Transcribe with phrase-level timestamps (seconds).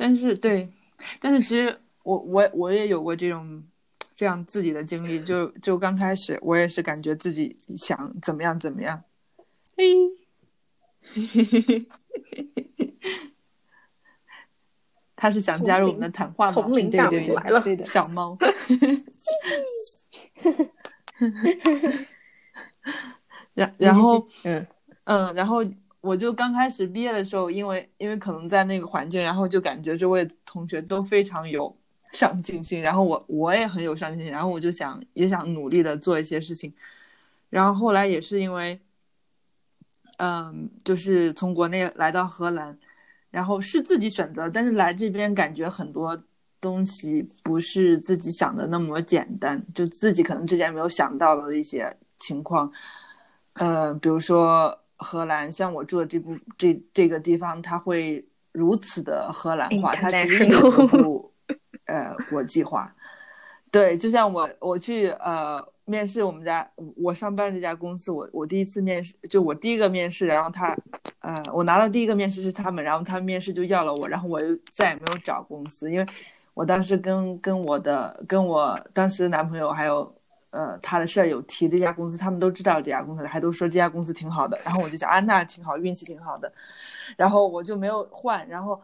[0.00, 0.66] 但是对，
[1.20, 3.62] 但是其实我我我也有过这种
[4.16, 9.04] 这样自己的经历，就就刚开始我也是感觉自己想怎么样怎么样，
[9.76, 9.94] 嘿，
[11.12, 11.86] 嘿嘿嘿嘿
[15.14, 16.52] 他是想加入我们的谈话吗？
[16.54, 18.38] 同龄大对对来了，对的，小猫。
[23.52, 24.66] 然然后嗯
[25.04, 25.62] 嗯，然后
[26.00, 31.76] 我就刚开始毕业的时候，因为因为可能在那个环境，然后就感觉周围同学都非常有
[32.12, 36.72] 上进心，然后我我也很有上进心，然后我就想也想努力的做一些事情，
[37.48, 38.80] 然后后来也是因为，
[40.18, 42.78] 嗯，就是从国内来到荷兰。
[43.32, 46.20] 然后是自己选择，但是来这边感觉很多
[46.60, 52.68] 东西不是自己想的那么简单，就自己可能之前没有想到的一些情况，
[53.52, 61.32] 呃，比如说荷兰，像我住的这部这这个地方，它会如此的荷兰化，它其实都不
[61.86, 62.94] 呃国际化。
[63.70, 65.66] 对，就像我我去呃。
[65.86, 70.76] 面试我们家我上班这家公司，我我第一次面试就我第一个面试，然后他，
[71.18, 76.06] 呃，我拿到第一个面试是他们，然后他们面试就要了我，然后我又再也没有找公司，因为
[76.54, 80.14] 我当时跟跟我的跟我当时的男朋友还有
[80.50, 86.52] 呃他的舍友提这家公司，他们都知道这家公司，还都说这家公司挺好的，然后我就想啊那挺好，运气挺好的，
[87.16, 88.80] 然后我就没有换，然后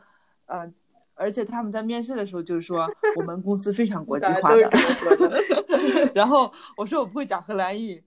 [0.46, 0.70] 呃。
[1.18, 4.70] 而且他们在面试的时候就是说我们公司非常国际化的，
[6.14, 8.04] 然后我说我不会讲荷兰语，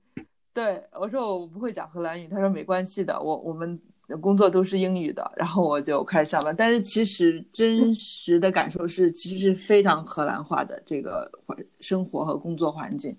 [0.54, 3.82] 对我说我不会讲荷兰语，他说没关系的，我我们
[4.22, 6.56] 工作都是英语的，然后我就开始上班。
[6.56, 13.18] 但是其实真实的感受是，其实是非常荷兰化的这个环生活和工作环境，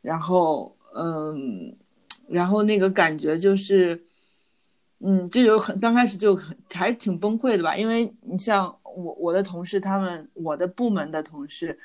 [0.00, 1.74] 然后嗯，
[2.28, 4.04] 然后那个感觉就是。
[5.00, 11.78] 嗯，就有很刚开始就很还是挺崩溃的吧，因为你像我我的同事，他们我的部门的同事，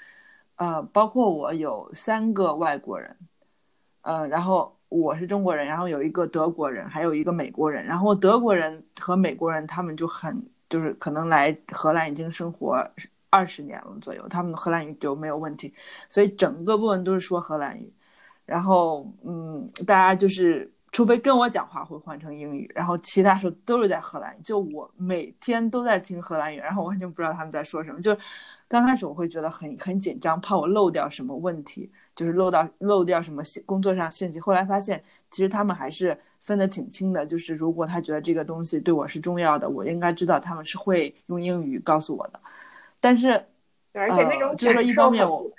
[0.56, 3.16] 呃，包括我有三个外国人，
[4.02, 12.84] 呃，然后我是中国人，然后有一个德国人，还有一个美国人，然后德国人和美国人他们就很就是可能来荷兰已经生活
[13.29, 15.72] 二十年了左右，他们荷兰语就没有问题，
[16.09, 17.94] 所以整个部门都是说荷兰语，
[18.45, 20.69] 然后嗯，大家就是。
[20.95, 24.41] 除非跟我讲话会换成英语，然后其他时候都是在荷兰语。
[24.43, 27.99] 就我每天都在听荷兰语，然后我完全不知道他们在说什么。
[27.99, 28.19] 就是
[28.67, 34.39] 刚开始我会觉得很很紧张，怕我漏掉什么问题，就是漏到漏掉什么工作上信息。
[34.39, 37.25] 后来发现，其实他们还是分得挺清的。
[37.25, 42.39] 就是如果他觉得这个东西对我是重要的，我应该知道他们是会用英语告诉我的。
[42.99, 43.29] 但是，
[43.93, 45.49] 而且那种就是一方面我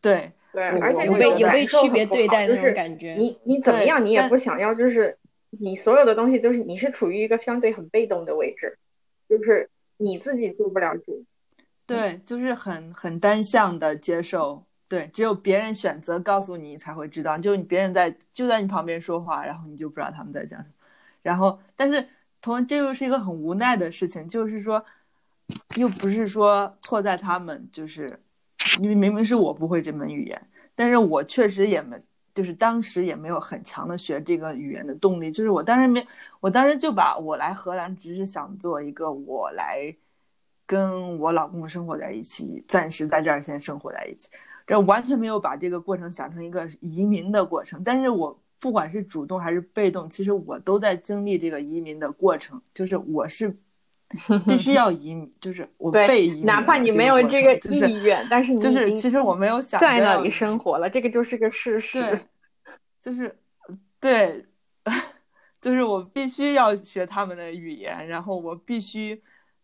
[0.00, 0.32] 对。
[0.54, 3.14] 对，而且有被有被区别对待那种感觉。
[3.14, 5.18] 你你怎么样，你也不想要，就是
[5.50, 8.78] 你所有的东西都是你是处于一个相对很被动的位置，
[9.28, 11.24] 就是你自己做不了主。
[11.84, 14.62] 对，就是很很单向的接受。
[14.86, 20.74] 对，只有别人选择告诉你才会知道，就你别人在就在你旁边说话，然后你就不知道他们在讲什么。
[21.20, 22.06] 然后，但是
[22.40, 24.84] 同这又是一个很无奈的事情，就是说，
[25.74, 28.20] 又不是说错在他们，就是。
[28.80, 31.96] 因为明明是我不会这门语言，但是我确实也没，
[32.34, 35.30] 就是当时也没有很强的学这个语言的动力。
[35.30, 36.04] 就是我当时没，
[36.40, 39.94] 我当时就把我来荷兰只是想做一个我来
[40.66, 44.30] 跟我老公生活在一起，暂时在这儿先生活在一起，
[44.66, 47.82] 这完全没有把这个过程想成一个移民的过程。
[47.84, 53.56] 但是我不管是主动还是被动，其实我都在经历这个移民的过程，就是我是。
[54.46, 62.20] 必须要移民，就是我被移民，哪怕你没有这个意愿，但是你就是其实我没有想在那里生活了，这个就是个事实。
[63.00, 63.36] 就是
[63.98, 64.44] 对，
[65.60, 69.20] 就是我必须要学他们的语言，然后我必须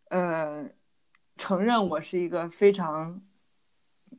[0.08, 0.64] 呃
[1.36, 3.20] 承认我是一个非常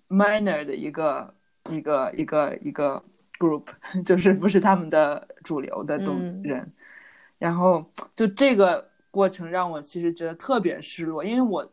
[0.08, 1.34] minor 的一个
[1.70, 3.04] 一个一个一个
[3.38, 3.66] group，
[4.06, 6.72] 就是不是他们的主流的东人，
[7.38, 7.84] 然后
[8.16, 8.90] 就这个。
[9.12, 11.70] 过程让我其实觉得特别失落，因为我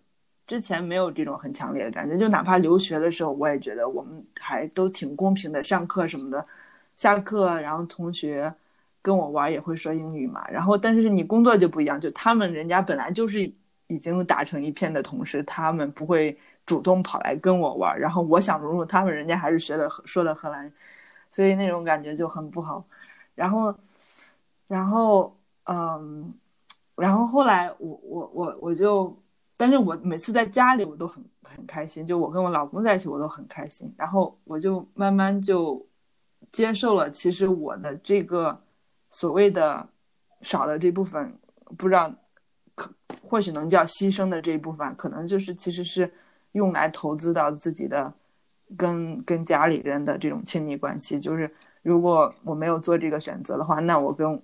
[0.46, 6.44] 之前没有这种很强烈的感觉，就哪怕留学的时候，我也觉得我们还都挺公平的，上课什么的，
[6.96, 8.52] 下课然后同学
[9.00, 13.40] 跟我玩也会说英语嘛，然后但是你工作就不一样，就他们人家本来就是
[13.86, 16.36] 已经打成一片的同事，他们不会
[16.66, 20.72] 主动跑来跟我玩，然后我想融入他们，人家还是学的说的荷兰，
[21.30, 22.84] 所以那种感觉就很不好，
[23.34, 23.74] 然后
[24.66, 25.32] 然后
[25.64, 26.34] 嗯。
[26.98, 29.16] 然后后来我我我我就，
[29.56, 33.92] 但是我每次在家里我都很很开心，就我跟我老公在一起我都很开心。
[33.96, 35.86] 然后我就慢慢就
[36.50, 38.60] 接受了，其实我的这个
[39.10, 39.88] 所谓的
[40.42, 41.38] 少的这部分，
[41.76, 42.12] 不知道
[42.74, 42.92] 可
[43.22, 46.12] 或许能叫牺牲的这一部分，可能就是其实是
[46.52, 48.12] 用来投资到自己的
[48.76, 51.20] 跟跟家里人的这种亲密关系。
[51.20, 51.48] 就是
[51.82, 54.42] 如果我没有做这个选择的话，那我跟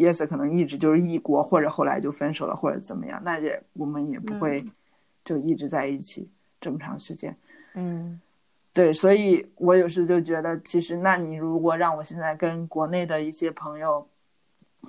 [0.00, 4.64] Yes 可能一直就是异国，或者后来就分手了，或者怎么样，那也我们也不会
[5.22, 6.26] 就一直在一起
[6.58, 7.36] 这么长时间。
[7.74, 8.18] 嗯，
[8.72, 14.06] 对，所以我有时就觉得，其实那你如果让我现在跟国内的一些朋友，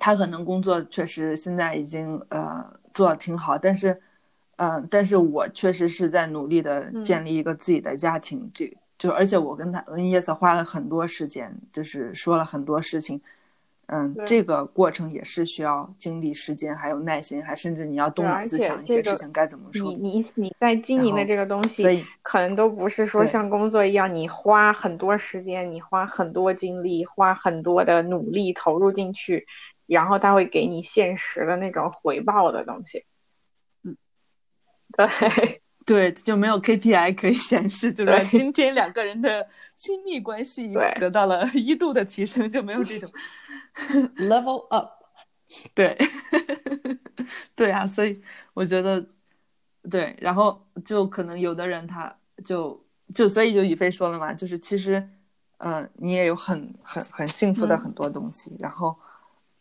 [0.00, 4.00] 他可能工作确实现在已经呃做的挺好，但是，
[4.56, 13.20] 嗯，但是我确实是在努力的建立一个自己的家庭，这就而且我跟他跟 Yes 花了很多时间，就是说了很多事情。
[13.86, 19.82] 嗯，这个过程也是需要精力、时间，还有耐心，还甚至你要动脑子想一些事情该怎么说。
[19.92, 29.46] 你你你在经营的这个东西，可能都不是说像工作一样，你花很多时间，你花很多精力，花很多的努力投入进去，
[29.86, 33.04] 然后他会给你现实的那种回报的东西。
[33.84, 33.96] 嗯，
[34.96, 35.61] 对。
[35.84, 43.10] 对，就没有 KPI 可以显示，就是今天两个人的亲密关系得到了一度的提升，就没有这种
[44.16, 44.90] level up。
[45.74, 45.96] 对，
[47.56, 48.20] 对啊，所以
[48.54, 49.04] 我觉得，
[49.90, 52.14] 对，然后就可能有的人他
[52.44, 52.82] 就
[53.14, 55.06] 就所以就以飞说了嘛，就是其实，
[55.58, 58.96] 嗯，你也有很很很幸福的很多东西，然后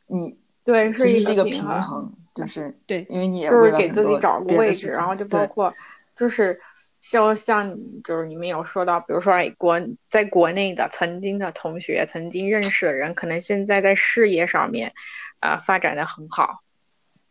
[0.07, 5.73] 你对是一个平衡，就是对，因为你也就是给自己找个位置，然后就包括。
[6.15, 6.59] 就是
[6.99, 14.93] 像像就是你们有说到，比如说国在国内的曾经的同学，曾经认识的人，可能现在在事业上面，
[15.39, 16.61] 啊发展的很好。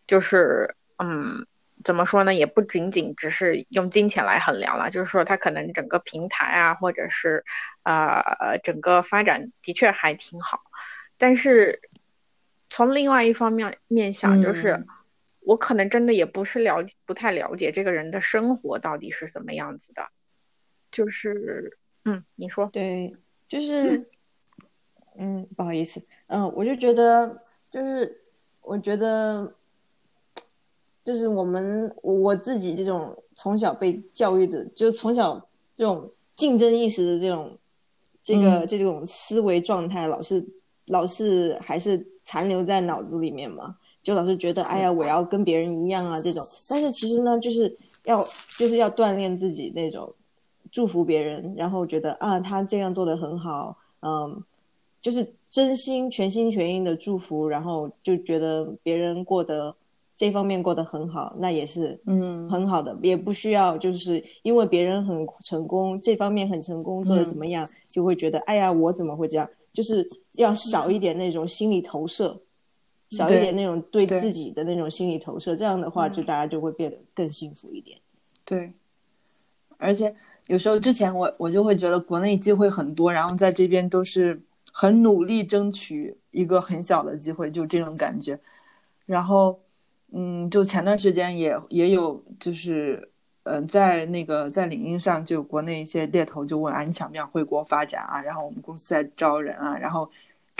[0.07, 1.47] 就是嗯，
[1.85, 2.35] 怎么说呢？
[2.35, 7.45] 也不仅仅只是用金钱来衡量了，就是说他可能整个平台啊，或者是
[7.85, 10.63] 呃整个发展的确还挺好。
[11.17, 11.81] 但是
[12.69, 14.85] 从另外一方面面想，就是。
[15.41, 20.03] 我可能真的也不是了解，不太了解这个人的生活到底是什么样子的，
[20.91, 23.17] 就是，嗯，你说，对，
[23.49, 24.09] 就是，
[25.17, 28.21] 嗯，不好意思，嗯，我就觉得，就是，
[28.63, 29.55] 我觉得，
[31.03, 37.59] 就是我们我自己这种从小被教育的，就从小这种竞争意识的这种，
[38.23, 40.47] 这个这种思维状态，老是
[40.89, 43.79] 老是还是残留在脑子里面嘛。
[44.03, 46.43] 就老是觉得，哎呀，我要跟别人一样啊，这种。
[46.69, 48.27] 但是其实呢，就是要
[48.59, 50.11] 就是要锻炼自己那种
[50.73, 54.43] 祝福别人，然后觉得啊，他这样做的很好，嗯，
[55.03, 59.75] 就是真心全心全意的祝福，然后就觉得别人过得
[60.17, 69.47] 这方面过得很好，那也是嗯很好的，也不需要就是因为别人很成功，这方面很成功，做的怎么样，就会觉得哎呀，我怎么会这样？
[69.73, 72.41] 就是要少一点那种心理投射。
[73.11, 77.99] 少一点那种对自己的那种心理投射，这样的话，就大家就会变得更幸福一点。
[78.45, 78.73] 对，
[79.79, 80.15] 而且
[80.47, 84.41] 有时候之前我我就会觉得国内机会很多，然后在这边都是
[84.73, 88.39] 很努力争取一个很小的机会，就这种感觉。
[89.07, 89.59] 然后，
[90.13, 93.11] 嗯，就前段时间也也有，就是
[93.43, 98.23] 嗯，在那个在领英上，就国内一些猎头就问啊，你想不想回国发展啊？
[98.23, 100.09] 然后我们公司在招人啊，然后。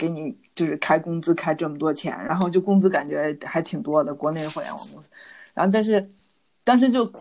[0.01, 5.07] 给你就是开工资开这么多钱，然后就工资感觉还挺多的，国内互联网公司。
[5.53, 6.09] 然后但是
[6.63, 7.13] 当时就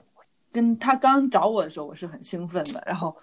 [0.51, 2.83] 跟他刚找我的时候，我是很兴奋的。
[2.87, 3.15] 然后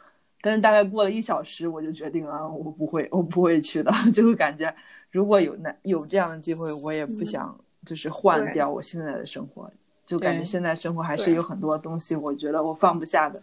[0.41, 3.91] 但是大概过了一小时，我就决定了，我不会，我不会去的。
[4.13, 4.71] 就会感觉
[5.09, 9.71] 如果有那有这样的机会，我也不想就是换掉我现在的生活。
[10.05, 13.41] 就感觉现在生活还是有很多东西，我觉得我放不下的。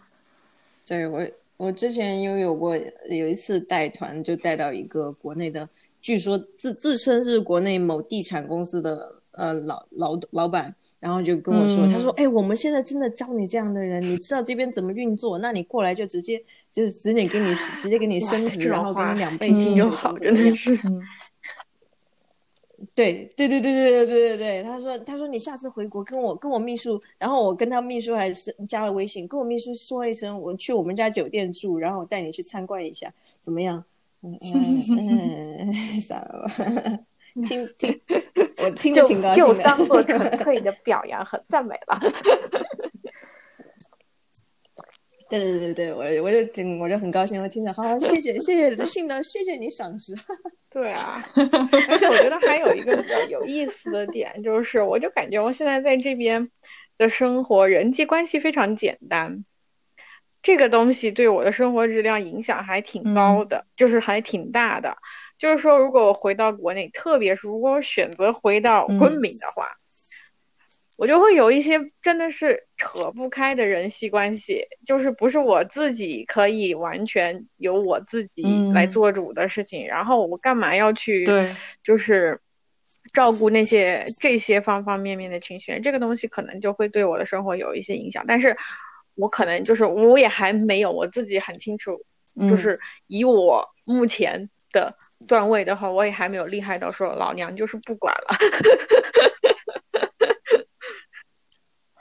[0.86, 5.68] 对我，我之前有有过有一次带团，就带到一个国内的。
[6.04, 15.38] 据说自自称是国内某地产公司的呃老老老板，然后就跟我说，他说：“哎，我们现在真的招你这样的人，你知道这边怎么运作？
[15.38, 20.78] 那你过来就直接就直接给你直接给你升职，然后给你两倍薪就好，真的是。”
[22.94, 33.82] 对对对对对对对对对，他说他说你下次回国跟我跟我秘书，然后我跟他秘书还是加了微信，跟我秘书说一声，我去我们家酒店住，然后我带你去参观一下，怎么样？
[34.24, 36.50] 嗯嗯，算了吧，
[37.46, 38.00] 听听，
[38.56, 42.00] 我听着挺高兴的，就当做纯粹的表扬和赞美了。
[45.28, 50.14] 对对对对，我我就挺我就很高兴，我听着，好，谢谢谢谢信的，谢谢你赏识。
[50.70, 56.48] 对啊，而且我觉得还有一个比较有意思的点，就是我就感觉我现在在这边
[56.98, 59.44] 的生活，人际关系非常简单。
[60.44, 64.96] 这个东西对我的生活质量影响还挺高的，就是还挺大的。
[65.36, 69.68] 就是说，如果我回到国内，特别是如果我选择回到昆明的话，
[70.96, 81.50] 我就会有一些真的是扯不开的人际关系，就是不是我自己可以完全由我自己来做主的事情，然后我干嘛要去对，
[81.82, 82.38] 就是
[83.12, 85.80] 照顾那些这些方方面面的情绪？
[85.80, 88.56] 这个东西可能就会对我的生活有一些影响，但是
[89.14, 92.04] 我可能就是我也还没有我自己很清楚，
[92.49, 94.94] 就是以我目前的
[95.28, 98.37] 段位的话，我也还没有厉害到说老娘就是不管了。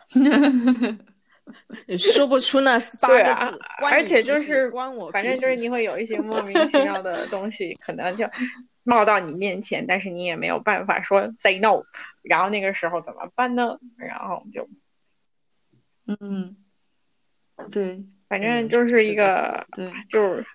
[1.97, 3.59] 说不出那八个字，
[3.91, 8.25] 而且就是关我，反正就是你会有一些莫名其妙的 东西，可能就
[8.83, 11.83] 冒到你面前，但是你也没有办法说 say no，
[12.21, 13.77] 然后那个时候怎么办呢？
[13.97, 14.69] 然后就，
[16.07, 16.55] 嗯，
[17.71, 20.45] 对，反正就是一个，对，就是，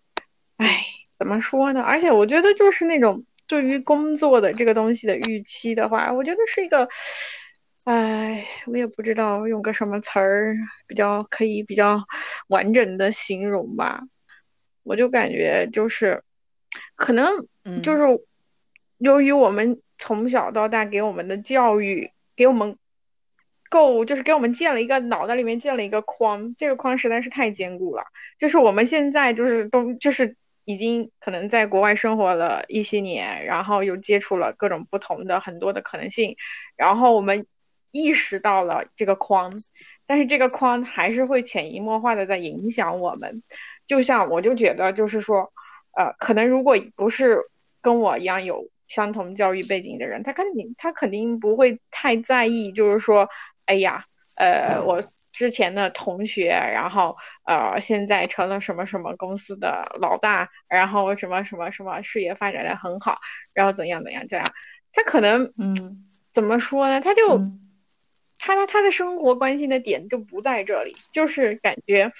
[0.57, 0.85] 哎，
[1.19, 1.81] 怎么说呢？
[1.83, 6.89] 而且我觉得就是那种对于工作的这个东西的预期的话，我觉得是一个。
[7.85, 10.55] 哎，我也不知道用个什么词儿
[10.87, 12.05] 比较可以比较
[12.49, 14.03] 完整的形容吧。
[14.83, 16.23] 我就感觉就是，
[16.97, 17.27] 可能
[17.83, 18.03] 就是
[18.99, 22.77] 由于我们从小到大给我们的教育，给我们
[23.69, 28.05] 够就是给我们建了一个脑袋里面建了一个框，这个框实在是太坚固了。
[28.39, 36.37] 就是我们现在就是都就是已经可能在国外生活了一些年，然后又接触了各种不同的很多的可能性，
[36.77, 37.47] 然后我们。
[37.91, 39.51] 意识到了这个框，
[40.07, 43.43] 但是这个框还是会潜移默化的在影响我们。
[43.87, 45.51] 就像我就觉得，就是说，
[45.97, 47.41] 呃，可能如果不是
[47.81, 53.31] 跟我一样有相同教育背景的人，他肯定他肯定不会太在意，就是说，
[53.69, 54.03] 哎呀，
[54.37, 63.19] 呃，我之前的同学，然后呃，现在成了什么什么公司的老大，然后什么什么什么事业发展的很好，
[63.55, 64.47] 然后怎样怎样怎样，
[64.93, 67.01] 他可能，嗯，怎么说呢？
[67.01, 67.41] 他就。
[68.41, 72.13] 他他他的生活关心的点就不在这里，就是感觉，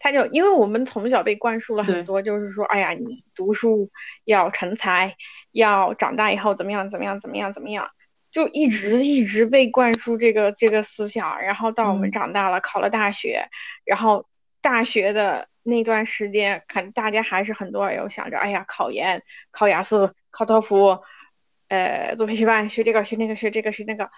[0.00, 3.88] 他就因为我们从小被灌输了很多，就是说，哎呀，你读书
[4.24, 5.14] 要成才，
[5.52, 7.88] 要长大以后怎么样怎么样怎么样怎么样，
[8.30, 13.48] 就一直一直被灌输这个这个思想，然后到我们长大了，考了大学，
[13.84, 14.26] 然后
[14.60, 20.98] 大学的那段时间，看大家还是很多人有想着，哎呀，考研、考雅思、考托福。
[21.70, 24.08] 呃，做培训班，学这个学那个学这个学那个，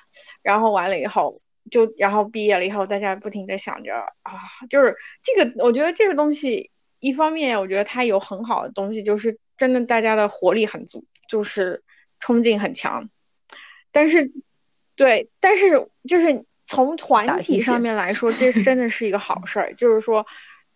[0.41, 1.35] 然后完了以后，
[1.69, 4.39] 就然后毕业了以后，大家不停的想着啊，
[4.69, 11.83] 就是这个，我觉得这个东西，一方面我觉得它有很好的东西，就是真的大家的活力很足，就是
[12.21, 13.11] 冲劲很强，
[13.93, 14.31] 但是，
[14.97, 20.27] 对，但是就是从团体上面来 说，这真的是一个好事儿，就是说。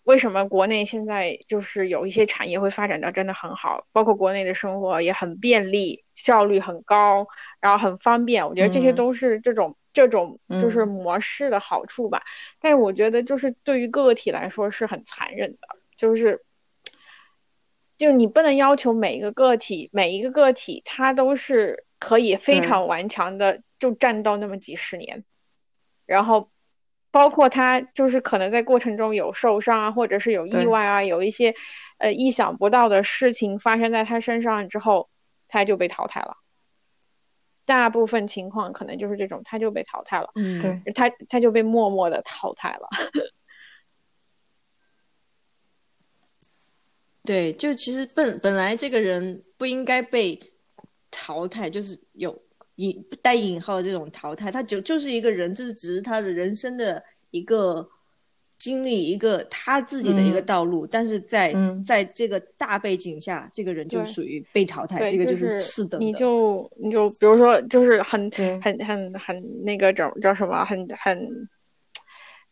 [0.04, 7.26] 为什么国内现在就是有一些产业会发展到真的很好，包括国内的生活也很便利，效率很高，
[7.58, 8.46] 然后很方便。
[8.46, 12.22] 我觉得这些都是这种这种就是模式的好处吧。
[12.60, 16.42] 但是我觉得就是对于个体来说是很残忍的，就是
[17.96, 25.24] 就你不能要求每一个个体每一个个体他都是可以非常顽强的就站到那么几十年，
[26.06, 26.50] 然后。
[27.14, 31.54] 包括他就是可能在过程中有受伤啊，或者是有意外啊，有一些
[31.98, 35.08] 呃意想不到的事情发生在他身上之后，
[35.46, 36.38] 他就被淘汰了。
[37.64, 40.32] 大部分情况可能就是这种，他就被淘汰了。
[40.34, 42.88] 嗯，对，他他就被默默的淘汰了。
[47.22, 50.36] 对，就其实本本来这个人不应该被
[51.14, 52.36] 淘汰，就是有。
[52.78, 57.88] 引带引号的这种淘汰，他就就是一个人，这是只是他的人生的一个
[58.58, 60.84] 经历，一个他自己的一个道路。
[60.84, 61.54] 但是在
[61.86, 66.04] 在这个大背景下，这个人就属于被淘汰，这个就是次等的。
[66.04, 68.28] 你就你就比如说，就是很
[68.60, 71.48] 很很很那个叫叫什么，很很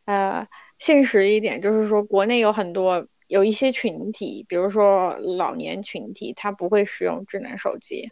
[0.05, 0.47] 呃
[0.79, 8.09] 现实一点，就是说国内有很多有一些群体，比如说老年群体，他不会使用智能手机。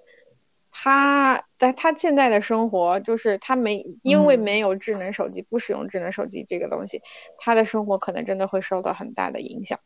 [0.82, 7.02] 他但他现在的生活就是他没因为没有智能手机，不使用智能手机这个东西，
[7.36, 9.78] 他的生活可能真的会受到很大的影响。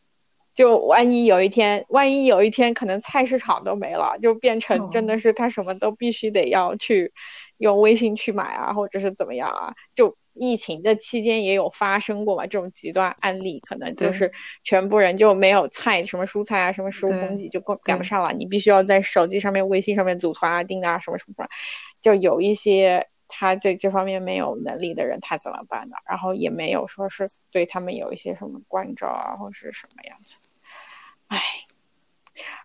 [0.54, 7.12] 就万一有一天，万一有一天可能菜市场都没了，就变成真的是他什么都必须得要去
[7.58, 9.74] 用微信去买啊，或者是怎么样啊？
[9.96, 21.46] 就疫情的期间也有发生过嘛，这种极端案例，可能就是全部人就没有菜，什么蔬菜啊，什么食物供给就赶赶不上了，你必须要在手机上面、微信上面组团啊、订啊什么什么，
[22.02, 25.96] 就有一些他这这方面没有能力的人，他怎么办呢？
[26.08, 30.36] 然后也没有说是对他们有一些什么关照啊，或是什么样子。
[31.28, 31.40] 唉，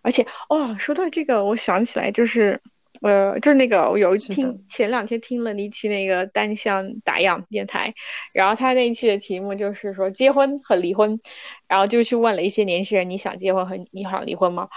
[0.02, 2.60] 而且哦，说到这个，我想起来，就是
[3.00, 7.94] 呃，就是那个我有听前两天听了一期那个单向打样电台，
[8.34, 11.18] 然后他那一期的题目就是说结婚和离婚，
[11.66, 14.68] 然后就去问了一些年轻人，你想结婚和你想离婚吗？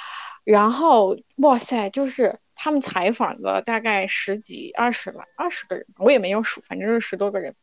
[0.44, 7.56] 然后哇塞，就是他们采访了大概十几二十来二十个人，我也没有数，反正是十多个人，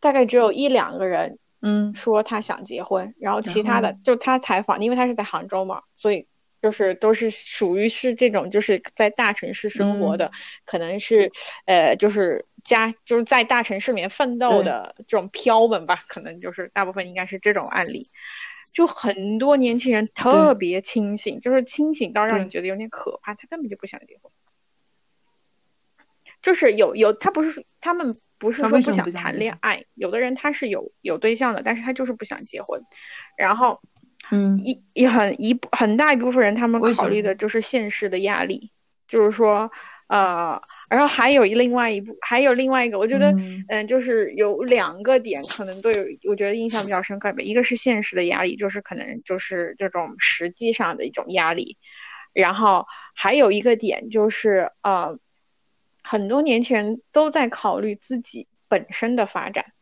[0.00, 1.38] 大概只有一两个人。
[1.60, 6.28] 嗯，说他想结婚，然后其他的就他采访，因为他是在杭州嘛，所以
[6.60, 10.30] 就是都是属于是这种就是在大城市生活的，
[10.64, 11.30] 可能是
[11.66, 18.06] 呃就是家就是在大城市里面奋斗的这种漂们吧，可能就是大部分应该是这种案例，
[18.74, 24.30] 就很多年轻人特别清醒，就是清醒到让你觉得有点可怕，他根本就不想结婚。
[26.40, 32.80] 就是有有他不是他们不是说不想谈恋爱，有的人他是有有对象的，但是他就是不想结婚。
[33.36, 33.80] 然后，
[34.30, 38.70] 嗯，一也很一很大一部分人他们考虑的就是现实的压力，
[39.06, 39.70] 就是说，
[40.08, 40.60] 呃，
[40.90, 43.34] 然后还有另外一部还有另外一个，我觉得，
[43.68, 47.38] 嗯，就是有两个点可能都有，我觉得印象比较深刻吧。
[47.40, 51.76] 一个是现实的压力，就是可能就是这种实际上的一种压力，
[52.32, 55.18] 然后还有一个点就是呃。
[56.00, 59.72] 很多年轻人都在考虑自己本身的发展，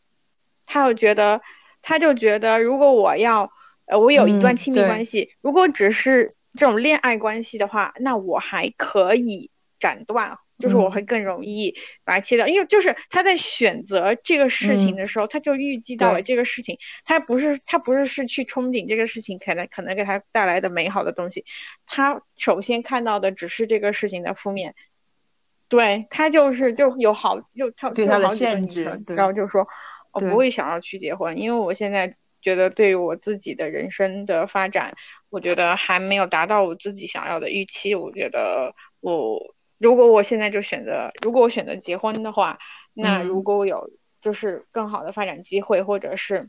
[0.64, 1.40] 他就觉得，
[1.82, 3.52] 他就觉得，如果我要，
[3.86, 11.74] 呃，我有一段亲密关系，如果只是这种恋爱关系的话，那我还可以斩断，就是我会更容易
[12.04, 21.44] 把它切掉，因为就是他在选择这个事情的时候，他就预计到了这个事情，他不是他不是是去憧憬这个事情可能可能给他带来的美好的东西，
[21.86, 24.74] 他首先看到的只是这个事情的负面。
[25.68, 28.84] 对他就是就有好就他对他的限制，
[29.16, 29.66] 然后就说
[30.12, 32.16] 我不会想要去结婚，因为我现在
[32.46, 34.92] 觉得对于我自己的人生的发展，
[35.30, 37.96] 我觉得还没有达到我自己想要的预期。
[37.96, 42.60] 我觉得我如果我现在就选择，如果我选择结婚的话，
[42.94, 46.48] 那如果我有就是更好的发展机会或者是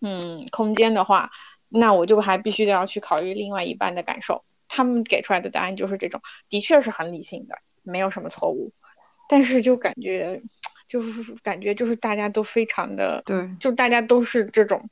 [0.00, 1.32] 嗯空间的话，
[1.68, 4.44] 那我就还必须得要去考虑另外一半的感受。
[4.68, 7.58] 他们给出来的答案就是这种，的确是很理性的。
[7.82, 8.72] 没有什么错误，
[9.28, 10.40] 但是就感觉，
[10.88, 14.88] 就是感觉就是大家都非常的对，就大家都是这种，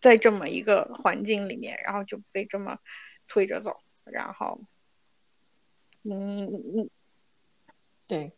[0.00, 2.78] 在这么一个环境里面，然后就被这么
[3.28, 4.60] 推着走，然后，
[6.04, 6.90] 嗯嗯，
[8.06, 8.32] 对。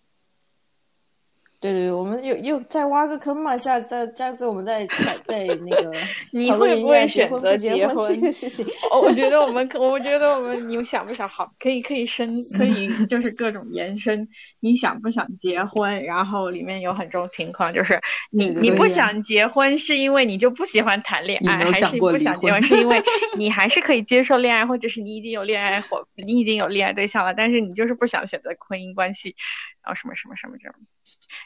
[1.62, 5.92] 对对对，我们又又再挖个坑嘛，下再下次我们再再再那个，
[6.32, 8.66] 你会不会选择结婚这个事情？
[9.00, 11.48] 我觉得我们，我觉得我们，你想不想好？
[11.60, 14.28] 可以可以深，可以就是各种延伸。
[14.58, 16.02] 你想不想结婚？
[16.02, 23.00] 然后里面有很多情况，就是你你不想结婚是因为你就不喜欢谈恋爱，还是不想结婚是因为
[23.36, 29.36] 你还是可以接受恋爱，或者是你已经有恋爱或你已经有恋爱对象了，但是你就是不想选择婚姻关系，
[29.82, 30.78] 然后什么什么什么这种。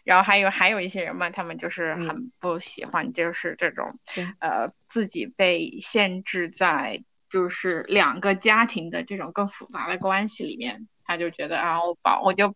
[0.05, 3.89] 然后还有还有一些人嘛，他们就是很不喜欢，就是这种，
[4.39, 12.55] 呃，自己被限制在就是两个家庭的这种更复杂的关系里面，他就觉得啊，我保我就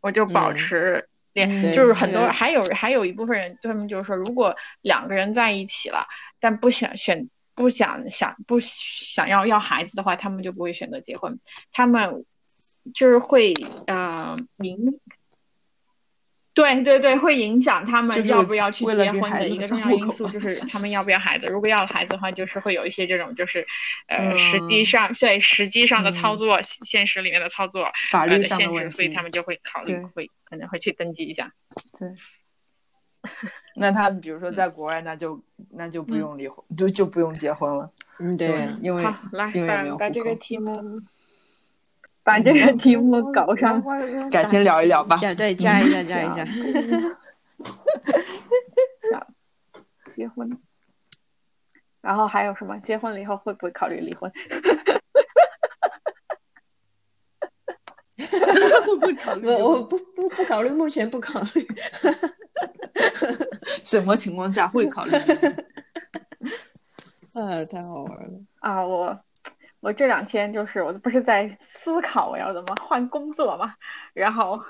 [0.00, 1.08] 我就保持。
[1.34, 6.08] 恋，就是很多还有还有一部分人，他们就是说，如果两个人在一起了，
[6.40, 11.38] 但不想选不想想不想要要孩子的话，他们就不会选择结婚，
[11.70, 12.24] 他们
[12.94, 13.54] 就是会
[13.86, 14.92] 呃影。
[16.54, 21.46] 对对对，会影响他们要不要去结婚的一个重要因素，就是 他们要不要孩子。
[21.46, 23.64] 如果要了孩子的话，就是会有一些这种，就是
[24.08, 31.52] 呃，实际上对实际上的操作，现实里面的操作，法律上的问题，所以他们就会考虑，会可能会去登记一下。
[31.96, 32.08] 对。
[33.76, 37.88] 那他们比如说在国外，那就那就不用离婚，就就不用结婚了。
[38.18, 41.00] 嗯，对，因为来把把这个题目。
[42.28, 43.82] 把这个题目搞上，
[44.30, 45.16] 改天聊一聊吧。
[45.34, 46.44] 对，加一下，加一下。
[50.14, 50.46] 结婚，
[52.02, 52.78] 然后还有什么？
[52.80, 54.30] 结婚了以后会不会考虑离婚？
[58.18, 59.46] 会不会考虑？
[59.46, 61.66] 我我不不不考虑，目前不考虑。
[63.84, 65.12] 什么情况下会考虑？
[67.32, 68.84] 啊，太好玩了啊！
[68.86, 69.18] 我。
[69.80, 73.74] 我这两天就是我不是在思考我要怎么换工作嘛，
[74.12, 74.60] 然后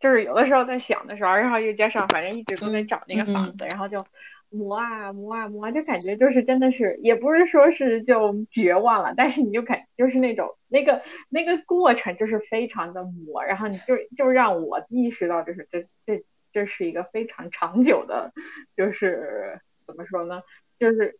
[0.00, 4.06] 就是有的时候在想的时候，然后又加上反正一直都在找那个房子，然后就
[4.48, 18.32] 磨啊磨啊磨，就感觉就是真的是也不是说是就绝望了，但是你就感就是那种那个那个过程就是非常的磨，然后你就就让我意识到就是这这这是一个非常长久的，
[18.76, 20.42] 就是怎么说呢，
[20.78, 21.18] 就是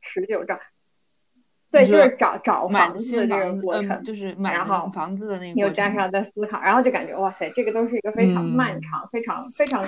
[0.00, 0.60] 持久战。
[1.74, 9.84] 对，就是找找房子的这个过程，就是买房子的那个，你又加上在思考，然后就感觉哇塞，这个都是一个非常漫长、非常非常，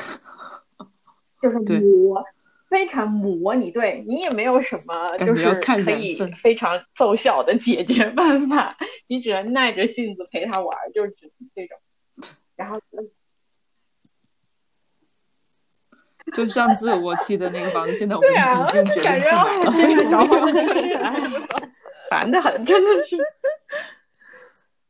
[1.40, 2.24] 就是磨，
[2.68, 3.70] 非常磨你。
[3.70, 8.76] 对你也没有什么就是可以非常奏效的解决办法，
[9.08, 11.78] 你只能耐着性子陪他玩，就是只能这种。
[12.56, 12.80] 然后。
[16.34, 18.34] 就上次我记得那个房子，现在我们已
[18.72, 19.62] 经觉得很
[22.10, 23.16] 烦的很，真的是，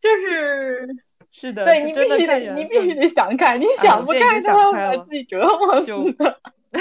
[0.00, 0.88] 就是
[1.31, 6.40] 是的，对你必须得，你必须得想开，你想不开的话，把自己折磨死的。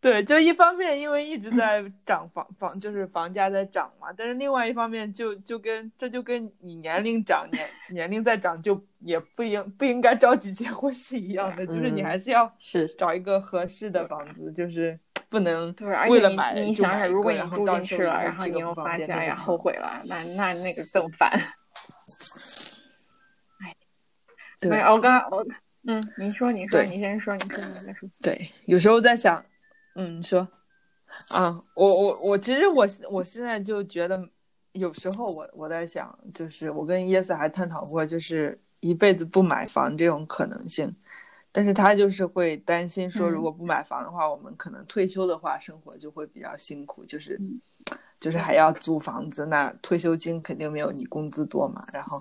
[0.00, 15.00] 对，就一方面因为一直在涨房房，就是房价在涨嘛，但是另外一方面就就跟这就跟你年龄长年年龄在涨，就也不应不应该着急结婚是一样的，就是你还是要是找一个合适的房子，就是
[15.34, 15.74] 不能
[16.08, 21.28] 为了买你想想，如果你住进去了，然后你又发现哎呀后悔了，那那那个更烦。
[23.58, 23.74] 哎，
[24.60, 25.44] 对，我刚我
[25.86, 28.08] 嗯，你说你说你先说，你说你再说。
[28.22, 29.44] 对，有时候在想。
[29.96, 30.46] 嗯，说，
[31.30, 34.28] 啊，我我我其实我我现在就觉得，
[34.72, 40.92] 有时候我我在想，就是我跟耶斯还探讨过，就是一辈子不买房这种可能性，
[41.54, 47.40] 但是他就是会担心说，如果不买房的话，我们可能退休的话，生活就会比较辛苦，就是
[48.18, 52.20] 就是还要租房子，那退休金肯定没有你工资多嘛，然后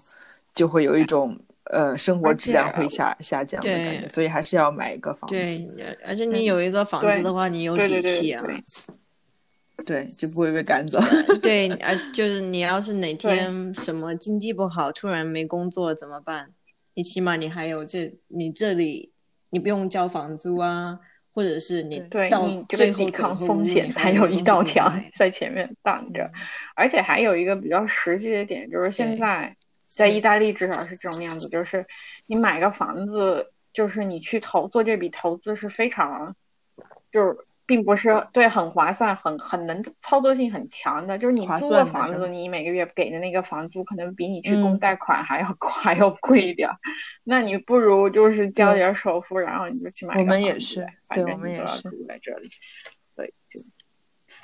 [0.53, 1.35] 就会有一种。
[1.67, 5.33] 呃，生活质量会下下降的感觉，所以还是要买一个房子。
[5.33, 8.43] 对，而且你有一个房子的话，你有底气啊。
[9.85, 10.99] 对，就不会被赶走。
[11.41, 16.51] 对，啊，就是你要是哪天什么经济不好，突然没工作怎么办？
[16.95, 19.12] 你起码你还有这，你这里
[19.53, 20.99] 你不用交房租啊，
[21.31, 26.29] 或者是你到最后抗风险，还有一道墙在前面挡着。
[26.75, 29.55] 而且还有一个比较实际的点，就是现在。
[29.95, 31.85] 在意大利至少是这种样子，就是
[32.25, 36.35] 你买个房子，就是你去投做这笔投资是非常，
[37.11, 41.17] 就是并不是对很划算，很很能操作性很强的。
[41.17, 46.69] 就是你租的房子，你每个月给的那个房租可能比你去供贷款还要 还要贵一点。
[47.23, 50.31] 那你不如就是交点首付，然后你就去买个房子。
[50.31, 52.49] 我们也是，对，我们也是住在这里。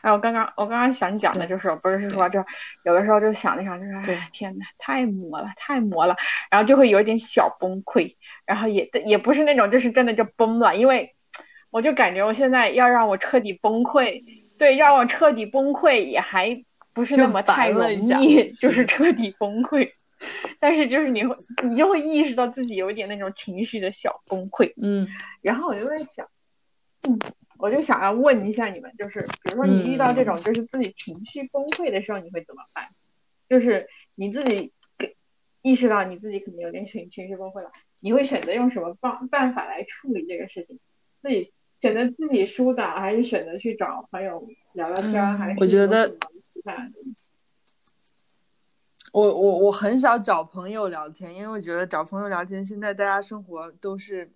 [0.01, 2.41] 哎，我刚刚我刚刚想讲的就是，不是说这
[2.86, 6.15] 有的时候就想一想，就是哎天呐，太磨了，太磨了，
[6.49, 11.13] 然后就会有点小崩溃，然后也也不是那种就是真的就崩了，因为
[11.71, 14.23] 我就感觉我现在要让我彻底崩溃，
[14.58, 16.49] 对，让我彻底崩溃也还
[16.93, 19.91] 不是那么太容易，就 是彻底崩溃，
[20.60, 25.08] 但是就是你会你就会意识到自己有点那种情绪的小崩溃，嗯，
[25.41, 26.27] 然后我就在想，
[27.08, 27.19] 嗯。
[27.62, 32.88] 我就想要问一下你们，就是比如说你遇到这种就是自己情绪崩溃的时候，你会怎么办？
[33.49, 35.17] 就是你自己给
[35.62, 40.79] 意识到你自己可能有点情情绪崩溃了，你会选择用什么办办法来处理这个事情？
[41.21, 41.51] 自己
[41.82, 45.38] 选择自己疏导，还是选择去找朋友聊聊天？
[45.38, 46.13] 还是我觉得，
[49.12, 54.32] 我我我很少找朋友聊天，因为我觉得找朋友聊天，现在大家生活都是，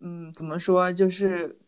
[0.00, 1.58] 嗯，怎么说，就是。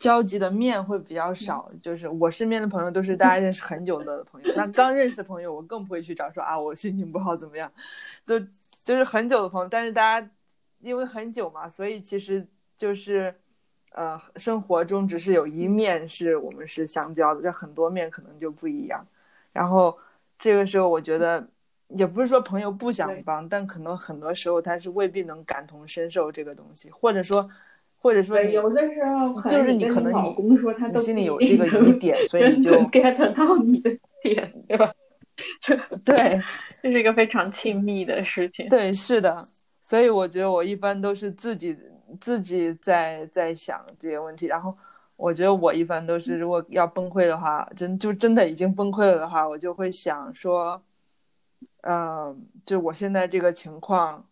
[0.00, 7.72] 交集的面会比较少，就是我身边的朋友都是大家认识很久的朋友，那刚认识的朋友我更不会去找说啊我心情不好怎么样，
[8.26, 8.38] 就
[8.84, 10.30] 就是很久的朋友，但是大家
[10.80, 13.34] 因为很久嘛，所以其实就是
[13.96, 19.04] 呃生活中只是有一面是我们是相交的，这很多面可能就不一样。
[19.52, 19.92] 然后
[20.38, 21.44] 这个时候我觉得
[21.88, 27.50] 也不是说朋友不想帮，但可能很多时候他是未必能感同身受这个东西，或者说。
[27.98, 33.90] 或者说，有的时候就是你可能老公说他心里有这个疑点，所以你就 get 到你的
[34.22, 34.92] 点， 对吧？
[36.04, 36.32] 对，
[36.80, 38.68] 这是一个非常亲密的事情。
[38.68, 39.42] 对，是的。
[39.82, 41.76] 所以我觉得我一般都是自己
[42.20, 44.76] 自己在在想这些问题，然后
[45.16, 50.82] 我觉得我一般都是如果要崩溃的话，真就真的已经崩溃了的话，我就会想说，
[51.82, 54.24] 嗯，就我现在这个情况。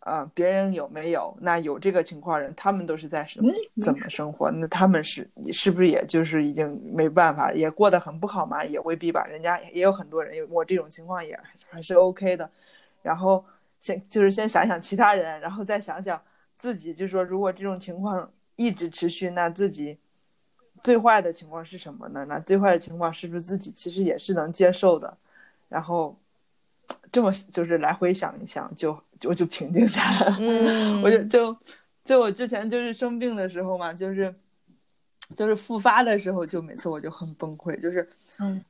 [0.00, 1.36] 呃，别人有没有？
[1.40, 4.48] 那有这个情况人，他们都是在什么怎么生活？
[4.52, 8.64] 那他们是是不是也就是已经没办法，也过得很不好嘛？
[8.64, 9.24] 也未必吧。
[9.24, 11.36] 人家也有很多人，我这种情况也
[11.68, 12.48] 还是 OK 的。
[13.02, 13.44] 然后
[13.80, 16.22] 先就是先想想其他人，然后再想想
[16.56, 19.96] 自己，就说如果这种情况一直持续，那自己
[20.82, 22.24] 最坏的情况是什么呢？
[22.28, 25.16] 那最坏的情况是不是自己其实也是能接受的？
[25.68, 26.18] 然后
[27.10, 28.98] 这么就是来回想一想就。
[29.24, 30.36] 我就平静下来了，
[31.02, 31.56] 我就就
[32.04, 34.32] 就我之前就是生病的时候嘛，就是
[35.34, 38.06] 就是复发的时候，就每次我就很崩溃，就是
[38.40, 38.62] 嗯，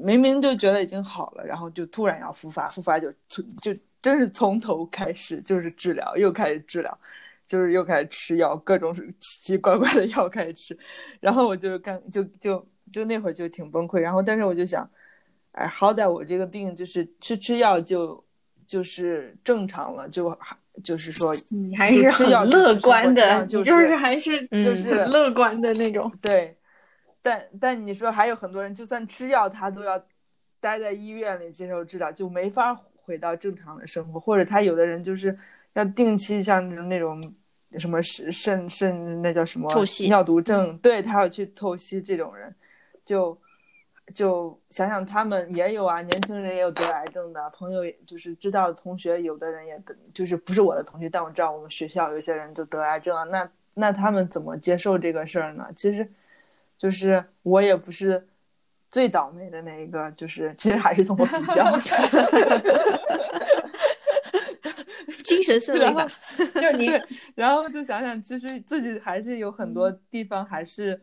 [0.00, 6.98] 明明就觉得已经好了，然后就突然要复发，复发就就就真是从头开始就是治疗，又开始治疗，
[7.46, 10.78] 就是又开始吃药，各种奇奇怪怪的药开始吃，
[11.20, 14.88] 然后我就干就就就那会儿就挺崩溃，然后但是我就想，
[15.52, 18.24] 哎，好歹我这个病就是吃吃药就
[18.66, 20.56] 就是正常了，就还。
[20.82, 26.12] 就是说，你还是很乐观的，就是还是就是很乐观的那种。
[26.20, 26.56] 对，
[27.22, 30.04] 但但你说还有很多人，就算吃药，他都要
[30.58, 34.18] 待在医院里接受治疗，就没法回到正常的生活。
[34.18, 35.38] 或者他有的人就是
[35.74, 37.22] 要定期像那种
[37.78, 42.54] 什么肾肾肾那叫什么透析尿毒症，对他要去透析，这种人
[43.04, 43.38] 就。
[44.12, 53.24] 就想想他们也有啊，年轻人也有得癌症的朋友，就是知道的同学，有的人也得，就是不是我的同学，但我知道我们学校有些人就得癌症啊。
[53.24, 55.66] 那那他们怎么接受这个事儿呢？
[55.74, 56.06] 其实，
[56.76, 58.28] 就是我也不是
[58.90, 61.64] 最倒霉的那一个，就是其实还是通过比较，
[65.24, 66.06] 精神胜利吧。
[66.54, 66.88] 就是你，
[67.34, 71.02] 然后就想想，其实自己还是有很多地方还是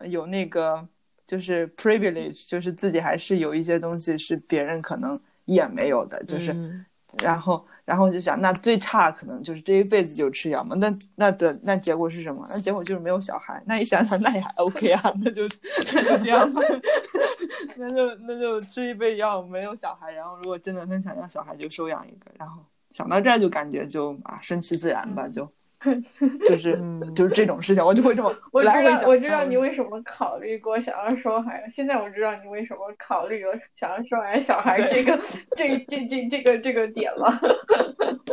[0.00, 0.88] 有那个。
[1.26, 6.52] 就是 privilege，就是自己还是有一些东西是别人可能也没有的，就是，
[7.22, 12.44] 然后，然后就想，那最差可能就是这一辈子就吃药嘛，那那的那结果是什么？
[12.50, 13.62] 那结果就是没有小孩。
[13.64, 15.44] 那一想想，那也还 OK 啊，那就
[15.92, 16.60] 那就这样吧，
[17.78, 20.10] 那就那就吃一辈子药，没有小孩。
[20.10, 22.32] 然后如果真的很想要小孩，就收养一个。
[22.40, 22.60] 然后
[22.90, 25.50] 想到这儿就感觉就啊，顺其自然吧，就。
[26.46, 26.78] 就是
[27.16, 28.30] 就是这种事情，我就会这么。
[28.52, 31.66] 我知道，我知道你为什么考虑过想要生孩。
[31.74, 35.18] 现在我知道你为什么考虑了想要生完小孩这个
[35.56, 37.40] 这这这这个这个点了。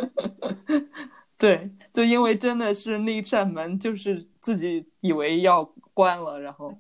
[1.40, 6.78] 对，就因为真的是那扇门，就是自己以为要关了，然后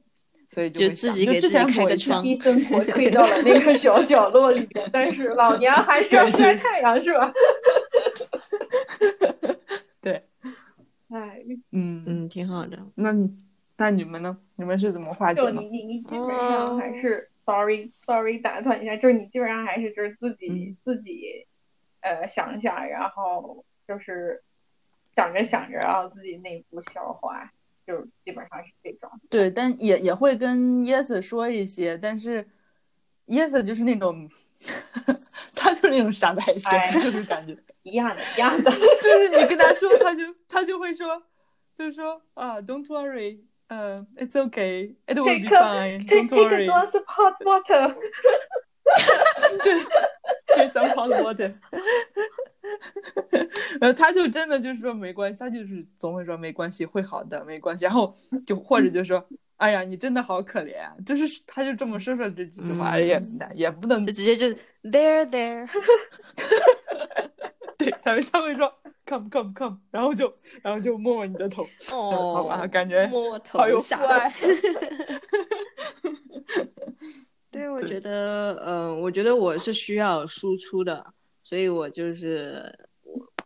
[0.49, 7.31] 所以就自己给自己开个窗，一生活 退到了那个小角落里边，但是老娘还是要晒太阳，是吧？
[10.01, 10.23] 对
[11.11, 12.77] 哎，嗯嗯，挺好的。
[12.95, 13.29] 那你
[13.77, 14.37] 那你们呢？
[14.55, 15.51] 你们是怎么化解的？
[15.53, 21.45] 就你你你基本上还是，sorry sorry，打断一下，就是你基本上还是就是自己自己，
[22.01, 24.41] 呃，想想，然后就是
[25.15, 27.51] 想着想着，然后自己内部消化，
[27.87, 29.09] 就基本上是这种。
[29.29, 32.45] 对，但也也会跟 yes 说一些，但是
[33.27, 34.29] yes 就是那种，
[35.55, 37.57] 他就是那种傻白甜，就是感觉。
[37.83, 38.71] 一样的，一样的，
[39.01, 41.23] 就是你跟他说，他就他就会说，
[41.77, 46.27] 就是说啊，Don't worry，呃，It's okay，It will be fine，Don't worry。
[46.27, 47.95] Take a glass of hot water。
[49.63, 49.73] 对
[50.57, 51.53] ，Here's some hot water。
[53.79, 57.85] 然后他就真的就是说没关系，他就是总会说没关系，会好的，没关系。
[57.85, 58.13] 然后
[58.45, 59.25] 就或者就说，
[59.57, 63.19] 哎呀，你真的好可怜，就是他就这么说说这句话，也
[63.55, 64.47] 也不能就直接就
[64.83, 65.69] There there。
[67.77, 68.73] 对，他会他会说
[69.05, 74.33] come come come，然后就然后就摸摸你的头，哦，好吧，感觉摸头好有父爱。
[77.57, 81.05] 对，我觉得，嗯，我觉得我是需要输出的，
[81.43, 82.63] 所以我就是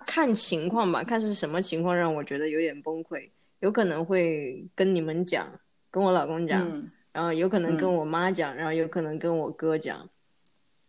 [0.06, 3.30] 看情况吧，看是什么情况让我觉得有点崩溃，
[3.62, 5.48] 有可能会跟你们讲，
[5.90, 6.70] 跟我老公讲，
[7.12, 10.10] 然后有可能跟我妈讲，然后有可能跟我哥讲，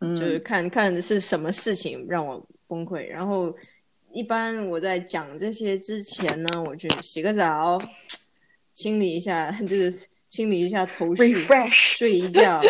[0.00, 2.44] 就是看看是什么事情让我。
[2.68, 3.54] 崩溃，然后
[4.14, 7.78] 一般我在讲这些之前呢，我去洗个澡，
[8.72, 11.34] 清理一下， 就是清理一下头绪，
[11.70, 12.62] 睡一觉，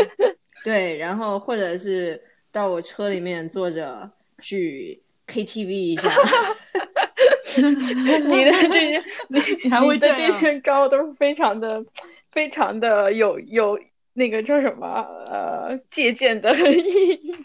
[0.65, 2.21] 对，然后或者是
[2.51, 6.15] 到我车里面坐着去 KTV 一下。
[7.55, 11.85] 你的这些， 你还会的这些高都是非常的、
[12.31, 13.79] 非常的有有
[14.15, 14.87] 那个叫什么
[15.31, 17.37] 呃借鉴的意义。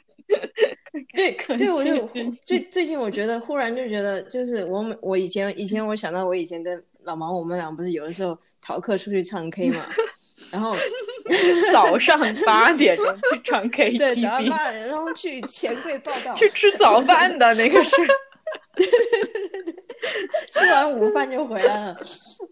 [1.13, 2.07] 对对，我就
[2.45, 9.85] 最最近我觉得忽然就觉得，就是我我以前以前我想到我以前跟老毛我们俩不是有的时候逃课出去唱 K 嘛，
[10.51, 10.75] 然后
[11.71, 17.89] 早上八点钟去唱 K， 对，早上八点然后去钱柜报道， 去吃早饭的那个是，
[20.51, 21.99] 吃完午饭就回来了，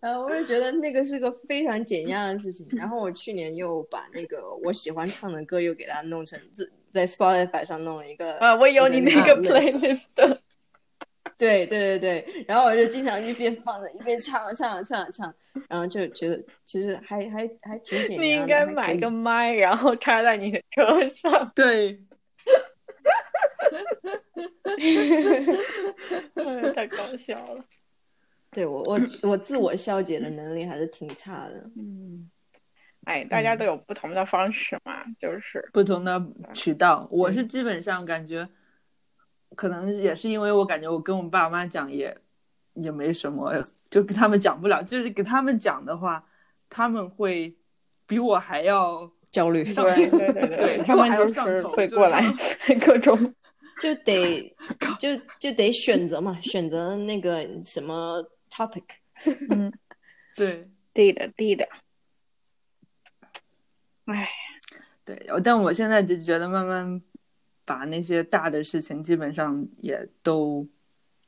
[0.01, 2.67] 然后我就觉得那个是个非常减压的事情。
[2.71, 6.71] 然后我去年又把那个我喜欢唱的歌又给它弄成自。
[6.93, 9.99] 在 Spotify 上弄了一个啊，我有你那个 playlist。
[11.38, 15.34] 对对对对，然后我就经常一边放着一边唱唱唱唱，
[15.67, 21.52] 然后就觉得其实还还还挺简单你应该买个麦，然后插在你的车上。
[21.56, 22.00] 对。
[26.74, 27.63] 太搞笑了。
[28.52, 31.56] 对我我我自我消解的能力还是挺差的。
[31.78, 32.30] 嗯，
[33.04, 36.21] 哎，大家都有不同的方式嘛，就是不同的
[36.54, 37.08] 渠道。
[37.12, 38.48] 我是基本上感觉，
[39.56, 42.15] 可能也是因为我感觉我跟我爸妈讲也
[42.74, 43.54] 也没什么，
[43.89, 44.84] 就跟他们讲不了。
[44.84, 46.24] 就是给他们讲的话，
[46.70, 47.56] 他们会
[48.06, 49.63] 比我还要焦虑。
[49.63, 52.24] 对对对对，他们就是会过来
[52.86, 53.18] 各种。
[53.82, 54.56] 就得
[54.98, 58.84] 就就得选择嘛，选择那个什么 topic。
[59.52, 59.70] 嗯，
[60.34, 61.68] 对，对的，对的。
[64.06, 64.30] 哎，
[65.04, 67.02] 对，但我现在就觉得慢慢
[67.65, 70.65] 把那些大的事情基本上也都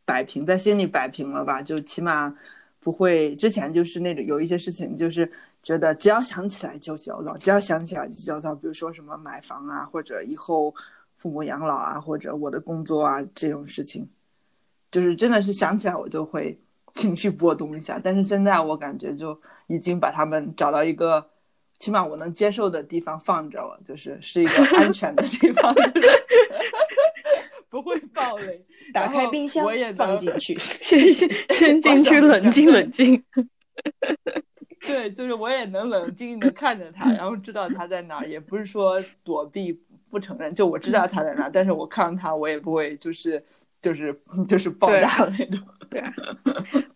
[0.06, 2.34] 摆平，在心里摆平了吧，就起码
[2.80, 5.30] 不会之前就是那种有一些事情，就是
[5.62, 10.74] 觉得只要想起来就焦躁，只要想起来就焦躁，比如说什么买房啊，或者以后。
[11.20, 14.08] 父母养老啊，或者我的工作啊，这种事情，
[14.92, 16.56] 就是真的是想起来我就会
[16.94, 18.00] 情绪波动一下。
[18.00, 21.28] 但是现在我感觉就已经把他们找到一个
[21.80, 25.74] 起码我能接受的地方放着了，就是是一个安全的地方，
[27.70, 28.66] 不会暴雷。
[28.94, 33.24] 打开冰箱，我也放进去，先 先先进去冷静冷静。
[34.82, 39.82] 对，就是我也能冷静的看着他，然后知道他在哪儿，也不是说躲避。
[40.10, 43.44] 不承认，就我知道他在哪，但是我看到他，我也不会就是
[43.82, 45.68] 就是就是爆炸的那种。
[45.90, 46.04] 对，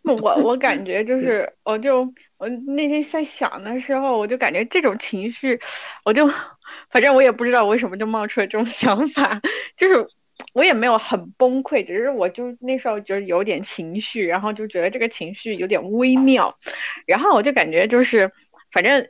[0.04, 5.60] 我我感觉就是，我就我那天在想的时候，我就感觉这种情绪，
[6.04, 6.28] 我就
[6.90, 9.42] 反正我也不知道为什么就冒出了这种想法，
[9.78, 10.08] 就是
[10.54, 16.58] 我也没有很崩溃，只是我就那时候就是有点情绪，然后就觉得这个情绪有点微妙，
[17.06, 18.32] 然后我就感觉就是
[18.72, 19.08] 反正。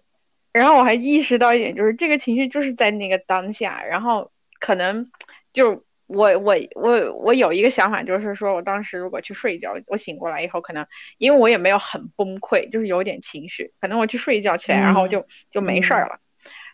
[0.53, 5.09] 然后我还意识到一点，就是这个情绪就是在那个当下，然后可能
[5.53, 10.85] 就我我我我有一个想法，就是说我当时如果去睡一觉，我醒过来以后，可能
[11.17, 16.19] 因为我也没有很崩溃，就是有点情绪，可能我去睡一觉起来，然后就就没事儿了。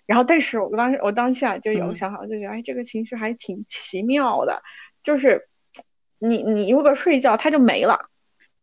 [0.05, 4.63] 然后，但是我当时我当下就有个想法，就觉得哎，这个情绪还挺奇妙的，
[5.03, 5.47] 就是
[6.19, 8.09] 你你如果睡觉，它就没了。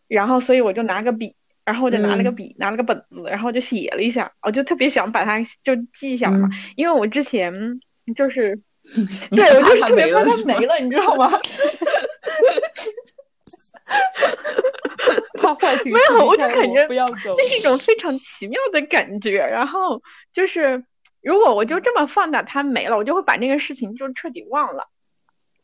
[0.08, 1.36] 然后，所以我就拿个笔。
[1.66, 7.80] 然后我就拿了个笔，拿了个本子，然后就写了一下，我就特别想把它就记下来嘛，因为我之前
[8.14, 8.60] 就是，
[9.30, 11.30] 对，我就特别怕它没了，你知道吗？
[15.40, 19.38] 怕坏情绪，没有，我就感觉不要走，那是一种非常奇妙的感觉。
[19.38, 20.84] 然后就是，
[21.22, 24.88] 如果我就这么放大它没了，我就会把那个事情就彻底忘了，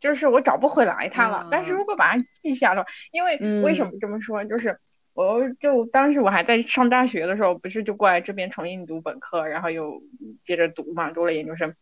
[0.01, 1.49] 就是我找不回来它了。
[1.51, 4.79] 但是如果把它记下了，因为为什么这么说，就是。
[5.13, 10.01] 我就当时我还在上大学的时候，不是就过来这边重新读本科，然后又
[10.45, 11.75] 接着读嘛，读了研究生。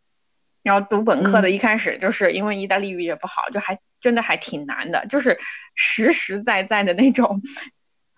[0.63, 5.39] 然后读本科的一开始就是因为意大利语也不好，就还真的还挺难的，就是
[5.75, 7.41] 实实在在的那种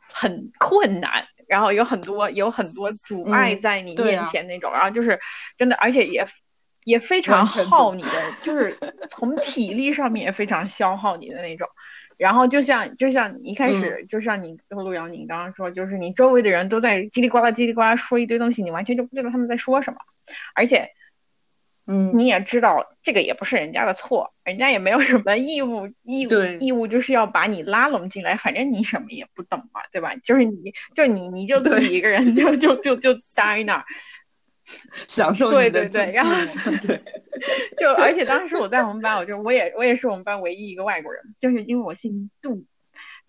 [0.08, 5.18] 很困难，然后有很多有很多阻碍在你面前那种，然后就是
[5.56, 6.26] 真的，而且也
[6.84, 8.08] 也非常耗你的，
[8.42, 8.76] 就是
[9.08, 11.68] 从体力上面也非常消耗你的那种。
[12.16, 19.96] 然后就像就像一开始，就像你和陆阳，你刚刚说，就是你周围的人都在叽里呱啦叽里呱啦说一堆东西，你完全就不知道他们在说什么，
[20.54, 20.90] 而且，
[21.86, 30.14] 嗯，你也知道这个也不是人家的错，人家也没有什么义务义务义务就是要把你拉拢进来，反正你什么也不懂嘛，对吧？
[30.22, 33.84] 就是你就你你就自己一个人 就就就就待那儿。
[35.08, 36.32] 享受对对对，然后
[36.86, 37.00] 对，
[37.76, 42.64] 就而且当时我在我们班，我就我也我也是我们班唯一一个外国人，就是因为我姓杜。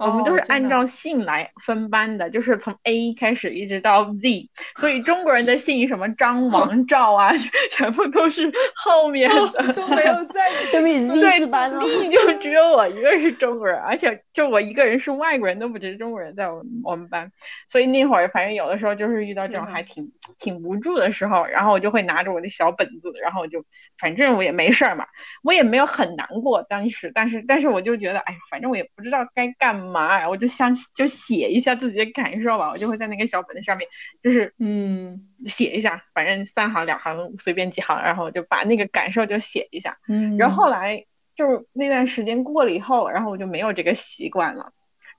[0.01, 7.31] 我们都是按照姓来分班的，就是从 A 开始一直到 Z，所以中国人的姓什么张、王、赵啊，
[7.71, 10.41] 全部都是后面的，都没有在
[10.73, 17.31] 对比 Z 班，Z 就只有我一个是中国人，而且就我一个人是外国人，都不止中国人，在我我们班，
[17.69, 23.63] 所以那会儿反正有的时候就是遇到这种还挺挺无助的时候，然后我就会拿着我的小本子，然后就
[23.99, 25.05] 反正我也没事儿嘛，
[25.43, 29.90] 我也没有很难过当时，但是但是我就觉得，哎呀，反正我也不知道该干嘛。
[29.91, 30.27] 妈呀！
[30.27, 33.87] 我就想就写一下自己的感受吧，我就会在那个小本子上面，
[34.23, 39.97] 就是嗯写一下，反正三行两行随便几行，然后就把那个感受就写一下。
[40.07, 44.71] 嗯，然后后来就那段时间过了以后，然后我就没有这个习惯了，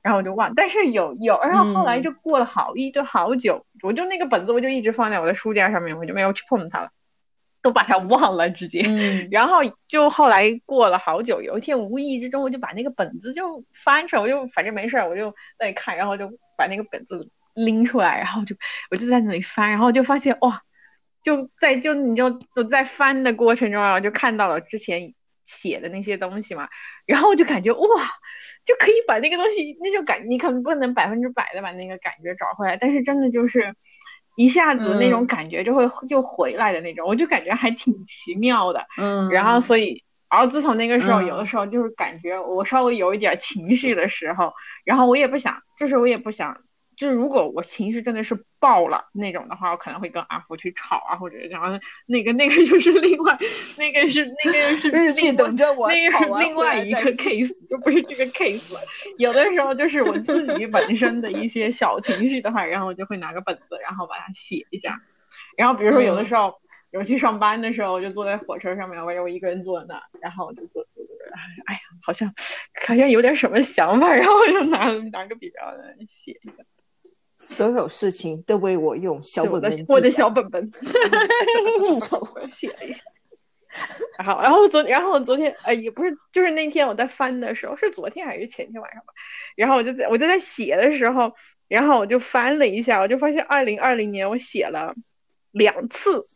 [0.03, 0.55] 然后我就忘。
[0.55, 6.90] 但是有有，然后后来就过了好一就好久，我就那个本子我就一直放在我的书架上面，我就没有去碰它了。
[7.62, 8.82] 都把它忘了，直接，
[9.30, 9.58] 然后
[9.88, 18.56] 就后来过了好久，有一天无意之中我就把那个本子就翻出来，我就反正没事儿，我就在看，然后就把那个本子拎出来，然后就
[18.90, 20.62] 我就在那里翻，然后就发现哇，
[21.22, 26.68] 就在就你就我在翻的过程中然后，就看到了之前写的那些东西嘛，
[27.06, 27.78] 然后我就感觉哇，
[28.64, 33.74] 就可以把那个东西那种感，你可能不能百分之百的把那个感觉找回来，但是真的就是
[34.35, 38.87] 一下子那种感觉就会就回来的那种，我就感觉还挺奇妙的。
[38.99, 44.53] 嗯，然后所以，然后自从那个时候，有的时候就是感觉我稍微有一点情绪的时候，
[44.85, 46.57] 然后我也不想，就是我也不想。
[46.97, 51.68] 就是如果我情绪真的是爆了那种的话，我可能会跟阿福去吵啊，或者然后
[52.07, 53.36] 那个那个就是另外
[53.78, 58.62] 那个是那个是日记等着我，那个是另外一个 case，就不是这个 case。
[59.18, 65.01] 有的时候就是我自己本身的一些小情绪的话，然后我就会拿个本子，然后把它写一下。
[65.57, 66.55] 然后比如说有的时候，
[66.90, 71.16] 有去上班的时候，我就坐在火车上面，我我一个人坐那，然后我就坐坐坐，
[71.66, 72.32] 哎呀，好像
[72.86, 75.72] 好像有点什么想法，然后我就拿拿个笔然后
[76.07, 76.64] 写一下。
[77.43, 83.03] 所有事情都为我用小本本，我的小本本记仇写了一下。
[84.18, 89.12] 然后，然后昨，然后我昨天，呃，也不是，就是那天我在翻的时候，是昨天还是前天晚上吧？
[89.57, 91.32] 然后我就在，我就在写的时候，
[91.68, 94.95] 然后我就翻了一下，我就发现二零二零年我写了
[95.51, 96.26] 两次，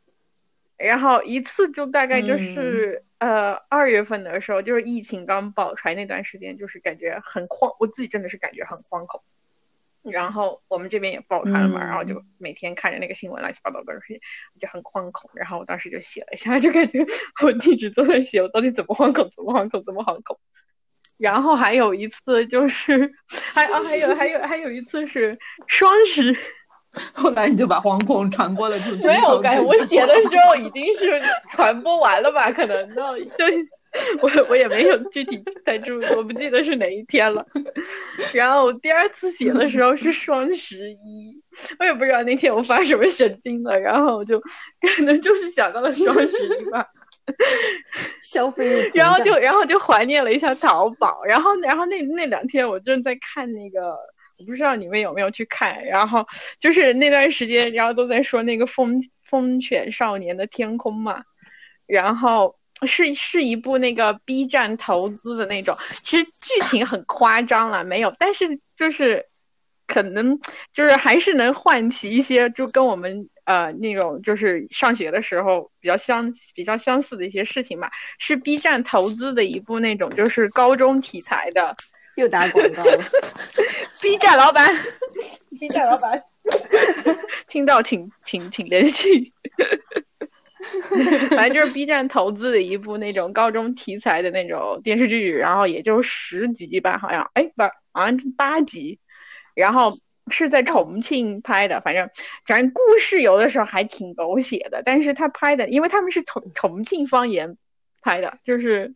[0.78, 9.20] 然后一次就大概就是呃二月份的时候，就是疫情刚爆出来那段时间，就是感觉很慌，我自己真的是感觉很惶恐。
[10.10, 14.20] 然后我们这边也爆开了嘛，然后就每天看着那个新闻乱七八糟的东西，
[14.60, 15.30] 就很惶恐。
[15.34, 17.04] 然后我当时就写了一下，就感觉
[17.42, 20.38] 我一直都在写，我到底怎么惶恐，怎么惶恐，怎么惶恐。
[21.18, 26.36] 然后还有一次就是，还啊还有还有还有一次是双十，
[27.14, 29.06] 后来你就把惶恐传播了出去。
[29.06, 31.20] 没有，感觉我写的时候已经是
[31.52, 32.50] 传播完了吧？
[32.52, 33.26] 可能都就。
[34.20, 37.46] 我我也没有具体太注意，我不记得是哪一天了。
[38.32, 41.42] 然后第二次写的时候是双十一，
[41.78, 46.86] 我也不知道那天我发什么神经了，然后我就可能就是想到了双十一吧，
[48.22, 53.96] 消费，然后就然后就怀念了一下淘宝，然后然后那那两天我正在看那个，
[54.38, 56.26] 我不知道你们有没有去看，然后
[56.60, 61.22] 就是那段时间，然后都在说那个风风犬少年的天空嘛，
[61.86, 62.56] 然后。
[62.84, 69.24] 是是一部那个 B 站投资的那种，其实剧情很夸张了，没有，但是就是
[69.86, 70.38] 可能
[70.74, 77.90] 就是还是能唤起一些就跟我们呃那种就是上学的时候比较相比较相似的一些事情吧。
[78.18, 81.74] 是 B 站投资的一部那种就是高中题材的，
[82.16, 83.04] 又打广告了。
[84.02, 84.76] B 站老板
[85.58, 86.22] ，B 站老板，
[87.48, 89.32] 听到请请请联系。
[91.36, 97.62] 反正就是 B 站投资的一部那种高中题材的那种电视剧，然后也就十集吧，好像，哎，不，
[97.92, 98.98] 好像八集，
[99.54, 99.98] 然后
[100.30, 102.08] 是在重庆拍的，反正
[102.46, 107.56] 反正故事有的时候还挺狗血的，但是他拍的，因为他们是重重庆方言
[108.02, 108.94] 拍的，就是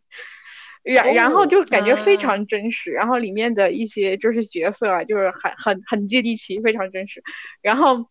[0.83, 7.21] 然然后就感觉非常真实，然后里面的一些就是角色啊，就是很很很接地气，非常真实，
[7.61, 8.07] 然后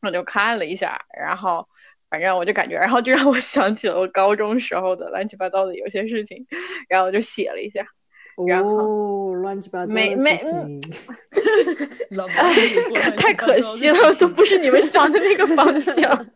[0.00, 1.68] 我就看了一下，然后。
[2.12, 6.46] 反正我就感觉，然后就让我想起了我高中时候的乱七八糟的有些事情，
[6.86, 7.86] 然后我就写了一下。
[8.36, 10.38] 哦，乱七八糟没没，
[13.16, 15.96] 太可惜了，都不是你们想的那个方向。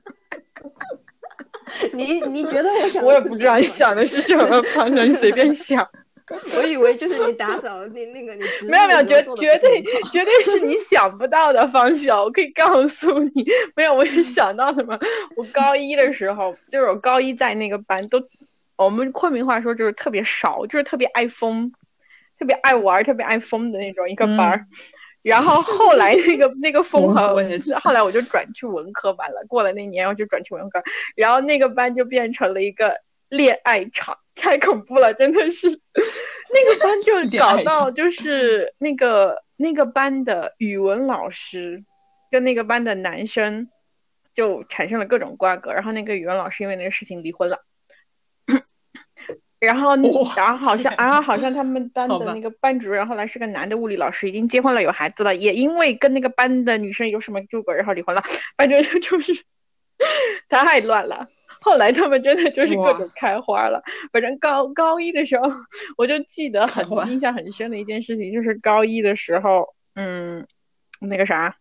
[1.93, 3.05] 你你觉得我想？
[3.05, 5.87] 我也不知道你想的是什么方向，你随便想。
[6.57, 13.47] 我以为就是你打扫那那个你没有没有绝绝对绝对是你想不到的方向，我可以告诉你，
[13.77, 14.99] 没有我是想到什么？
[15.37, 18.21] 我高一的时候，就是我高一在那个班都，
[18.77, 21.71] 我们昆明话说就是特别少，就是特别爱疯，
[22.39, 24.67] 特别爱玩，特别爱疯的那种一个班儿。
[25.23, 27.35] 然后后来那个那个风和
[27.81, 29.45] 后来我就转去文科班了。
[29.49, 30.81] 过了那年我就转去文科，
[31.17, 32.97] 然后那个班就变成了一个
[33.29, 34.19] 恋爱场。
[34.39, 35.67] 太恐怖了，真的是，
[36.53, 41.83] 那个班就搞到就是那个那个班的语文老师
[42.31, 43.71] 跟那个班的男生
[44.35, 47.63] 就产生了各种瓜葛，然后那个语文老师因为那个事情离婚了，
[49.59, 49.97] 然后
[50.37, 58.23] 然后好像然后好像他们班的那个班主任后来是个男的物理老师，已经结婚了有孩子了，也因为跟那个班的女生有什么纠葛，然后离婚了，
[58.59, 59.33] 反正就是
[60.51, 61.27] 太乱了。
[61.67, 63.83] 后来他们真的就是各种开花了。
[64.13, 65.51] 反正高高一的时候，
[65.97, 70.47] 我就记得很印象很深的一件事情，就是高一的时候，嗯，
[71.01, 71.57] 那个啥，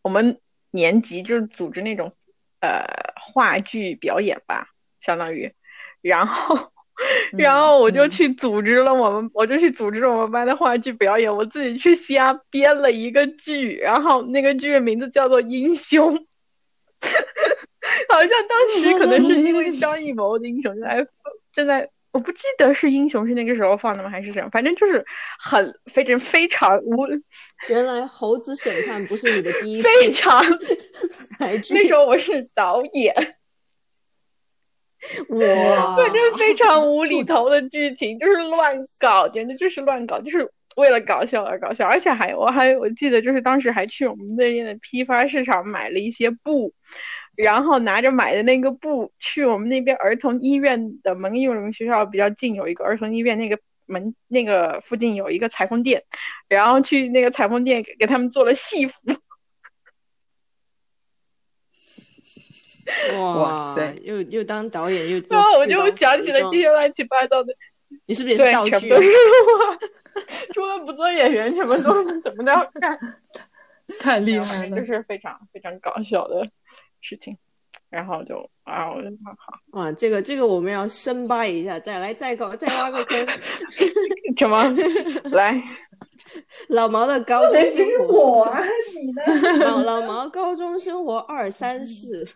[0.00, 2.14] 我们年级就是组织那种
[2.60, 2.86] 呃
[3.20, 4.68] 话剧表演吧，
[5.00, 5.52] 相当于，
[6.00, 6.72] 然后
[7.32, 16.16] 然后我就去组织了我们，我就去组织我们班的话剧表演，我自己去瞎编了一个剧，然后那个剧的名字叫做《英雄》。
[18.08, 21.06] 好像当时可能是因为 张艺谋的英雄正在
[21.52, 24.48] 正在我不记得是英雄是那个时候放的吗，还是什么？
[24.50, 25.04] 反正就是
[25.38, 27.06] 很非常非常无。
[27.68, 29.88] 原来猴子审判不是你的第一次。
[29.88, 30.42] 非常。
[31.38, 33.14] 那时候我是导演。
[35.28, 35.96] 哇！
[35.96, 41.86] 反正非常无厘头的剧情，就是乱搞，简直就是乱搞，就是为了搞笑而搞笑。
[41.86, 46.72] 而且还我还我记得就是当时还去我们那边的批发市场买了一些布。
[47.44, 56.02] 然后拿着买的那个布去我们那边儿童医院的门，因为我们学校比较近，有一个儿童医院，那个门那个附近有一个裁缝店，
[56.48, 58.94] 然后去那个裁缝店给他们做了戏服。
[63.16, 63.94] 哇塞！
[64.02, 67.54] 又又当导演又做，我就想起了这些乱七八糟的。
[68.06, 68.90] 你是不是也是道具？
[70.52, 72.98] 除了不做演员，什么都怎么都要干。
[74.00, 76.44] 太厉害了，就是非常非常搞笑的。
[77.00, 77.36] 事情，
[77.90, 83.26] 然后就啊，我就好好啊，这个这个我们要深扒一下，再来再搞再挖个坑，
[84.36, 84.62] 什么？
[85.30, 85.62] 来，
[86.68, 88.60] 老毛的高中生活，我啊，
[88.94, 89.22] 你呢？
[89.64, 92.26] 老老毛高中生活二三事，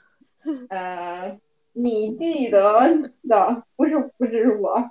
[0.70, 1.38] 呃，
[1.72, 2.80] 你记得
[3.28, 4.82] 的不是不是我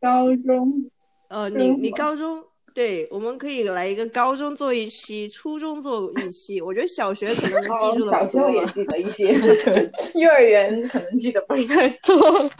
[0.00, 0.90] 高中，
[1.28, 2.44] 呃，你你高中。
[2.80, 6.62] 对，我们可以来一个高中做一期，初中做一期。
[6.62, 9.34] 我觉得小学可能能记住了小学也记得一些，
[10.18, 12.50] 幼儿园可能记得不是太多。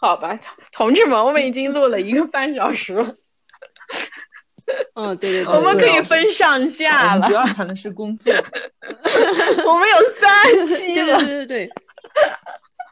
[0.00, 0.36] 好吧，
[0.72, 3.14] 同志们，我们已经录了一个半小时了。
[4.94, 7.28] 嗯，对对 对，我们可以分上下了。
[7.28, 8.32] 主要谈的是工作。
[9.68, 11.18] 我们有三期了。
[11.18, 11.70] 对对对对。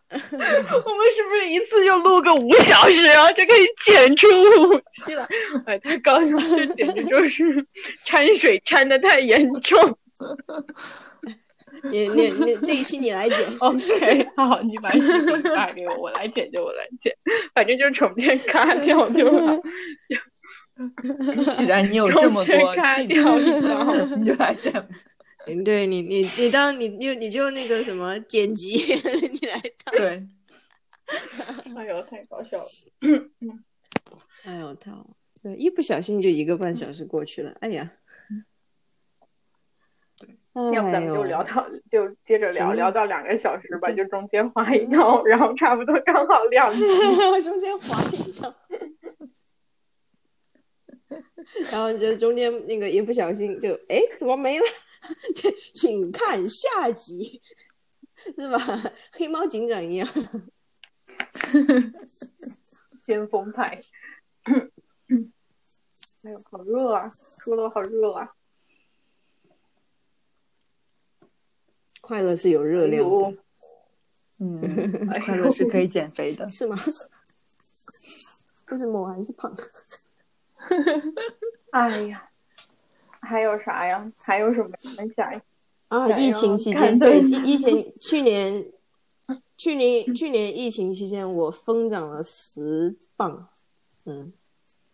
[0.14, 3.32] 我们是不是一次就录个五小时啊？
[3.32, 5.26] 就可以剪出五期了！
[5.66, 7.66] 哎，太搞笑了，这简直就是
[8.04, 9.98] 掺水掺的太严重。
[11.90, 13.38] 你你你，这一期你来剪。
[13.58, 17.12] OK，好，你把视频发给我，我来剪就我来剪，
[17.54, 19.60] 反正就是重片卡掉就好。
[21.56, 23.36] 既然你有这么多镜头，
[24.16, 24.72] 你就来剪。
[24.74, 24.88] 嗯，
[25.64, 28.76] 对你，你你当你就你就那个什么剪辑，
[29.32, 29.94] 你来当。
[29.96, 30.26] 对。
[31.76, 32.68] 哎呦，太搞笑了！
[34.44, 35.06] 哎呦，操！
[35.42, 37.54] 对，一不小心就一个半小时过去了。
[37.60, 37.92] 哎呀。
[40.18, 40.28] 对。
[40.72, 46.80] 要不咱们就聊到，就接着聊聊到两个小时吧，就中间划一刀， 然后差不多刚好两集，
[47.42, 48.54] 中间划一刀。
[51.70, 54.64] 然后就中间那个一不小心就哎怎么没了？
[55.40, 57.40] 对，请看下集，
[58.36, 58.58] 是吧？
[59.12, 60.08] 黑猫警长一样，
[63.04, 63.82] 先锋派。
[66.22, 67.10] 哎呦，好热啊！
[67.44, 68.34] 说的好热啊！
[72.00, 73.36] 快乐是有热量的，
[74.38, 76.74] 嗯， 快乐是可以减肥的，是吗？
[78.68, 79.54] 为什么我还是胖？
[81.72, 82.28] 哎呀，
[83.20, 84.12] 还有啥呀？
[84.18, 85.40] 还有什么分享呀？
[85.88, 88.64] 啊，疫情期间对，疫情去年，
[89.56, 93.48] 去年去年疫情期间我疯长了十磅，
[94.06, 94.32] 嗯，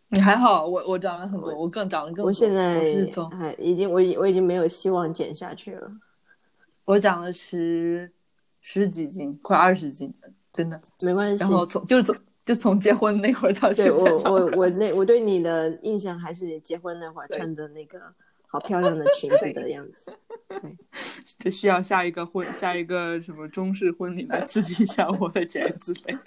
[0.08, 2.24] 你还好，我我长了很多，我更长了更多。
[2.26, 2.80] 我现在
[3.30, 5.90] 还已经我已我已经没有希望减下去了，
[6.84, 8.10] 我长了十
[8.60, 10.12] 十几斤，快二十斤，
[10.52, 11.42] 真的没关系。
[11.42, 12.16] 然后从就是从。
[12.44, 18.00] 就从结婚那会儿到现在，我我我那我对你的印象还是你结婚那会儿穿的那个
[18.46, 20.12] 好漂亮的裙子的样子。
[20.60, 20.76] 对，
[21.38, 26.12] 这需要下一个婚下一个什么中式婚礼来刺激一下我的减脂肥。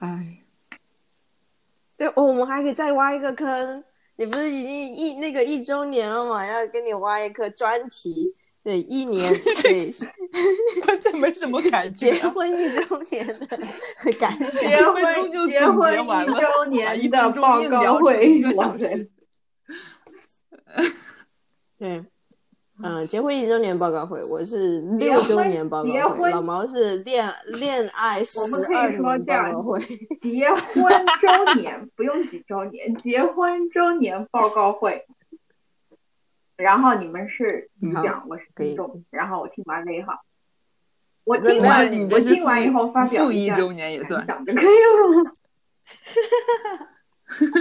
[0.00, 0.42] 哎，
[1.96, 3.84] 对哦，我们还可以再挖一个坑。
[4.16, 6.44] 你不是已经一那个一周年了嘛？
[6.44, 8.34] 要给你挖一个专题。
[8.66, 9.92] 对，一 年对，
[10.84, 12.10] 关键没什么感 觉。
[12.10, 13.46] 结婚一周年的
[14.18, 19.06] 感想，结婚结婚一周年的报告会，哇塞！
[21.78, 22.04] 对，
[22.82, 28.40] 嗯，结婚一周年报告会，我是六周年报告会，老毛是恋恋爱十
[28.74, 29.80] 二年报告会。
[30.20, 30.92] 结婚
[31.22, 35.06] 周年不用几周年，结婚周年报告会。
[36.56, 37.66] 然后你们是
[38.02, 40.12] 讲，我是听众，然后我听完了以后，
[41.24, 45.22] 我听完我听完以后发表一周年也算，想就可以了。
[47.26, 47.56] 哈哈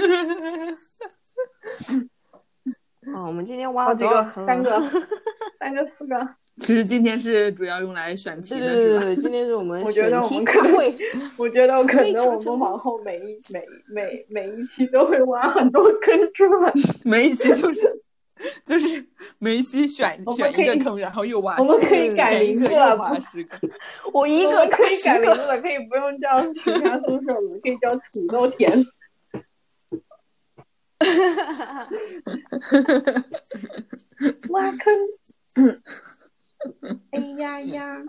[1.87, 2.05] 哈
[3.13, 4.29] 哦，我们今天挖了几个？
[4.45, 4.81] 三个，
[5.59, 6.27] 三个，四个。
[6.59, 10.95] 其实今天是主要用来选题的，对对对，今天是我们选题大会。
[11.37, 16.71] 我觉得我可能 我们往后每一每每每一期都会挖很多坑出来，
[17.03, 18.04] 每一期就是。
[18.65, 19.05] 就是
[19.39, 21.57] 梅西选选一个坑，然后又挖。
[21.57, 23.59] 我们可以改名字了，挖十个。
[24.13, 28.85] 我一个可以改名字了，可以不用叫 徐家宿舍了，可以叫土豆田。
[34.49, 34.93] 挖坑。
[37.11, 38.03] 哎呀呀！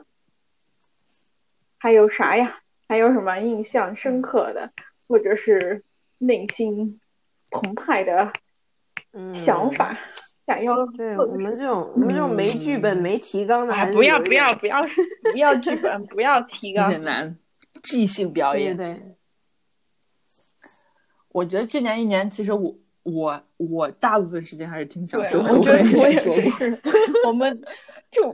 [1.79, 2.61] 还有啥呀？
[2.89, 4.71] 还有什么印象深刻的，
[5.09, 5.83] 或者是
[6.19, 7.01] 内心
[7.51, 8.33] 澎湃的
[9.33, 9.99] 想法？
[10.47, 14.81] 想要对我们这种我们这种没剧本没提纲的，不要不要不 要
[15.33, 17.37] 不要剧本，不要提纲，很难
[17.83, 18.77] 即兴表演。
[18.77, 19.03] 对，
[21.31, 25.53] 我觉得去年一年，其实我我我大部分时间还是挺享受的。
[25.53, 26.31] 我觉得我也是，
[27.27, 27.61] 我们
[28.13, 28.33] 就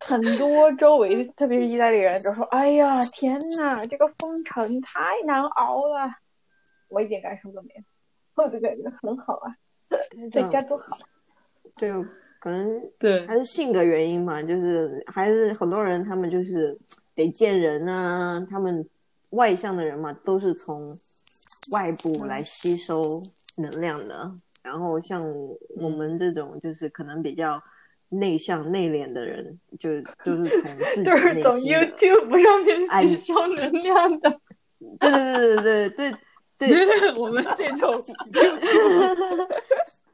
[0.00, 6.10] 很多周围，特别是意大利人，就说：“哎呀，天呐，这个封城太难熬了。”
[6.90, 9.56] 我一点感受都没有，我就感觉很好啊，
[10.32, 10.98] 在家多好。
[11.76, 11.90] 对，
[12.40, 16.76] 可能对还是性格原因嘛，就是还是很多人他们就是
[17.14, 18.86] 得见人啊，他们
[19.30, 20.96] 外向的人嘛，都是从
[21.72, 23.22] 外部来吸收
[23.56, 24.30] 能量的。
[24.62, 25.22] 然后像
[25.76, 27.62] 我们这种就是可能比较
[28.08, 34.40] 内向内敛的人，就就是从自己 就是从 YouTube 上面吸收能量的。
[35.00, 38.00] 对对对对对对对， 我们这种。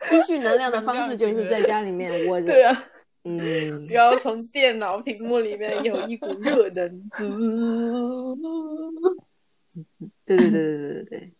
[0.09, 2.46] 积蓄能量的方式就是在家里面窝着。
[2.53, 2.84] 对啊，
[3.24, 7.11] 嗯，不要从电脑屏幕里面有一股热能。
[10.24, 11.32] 对对对对对对对，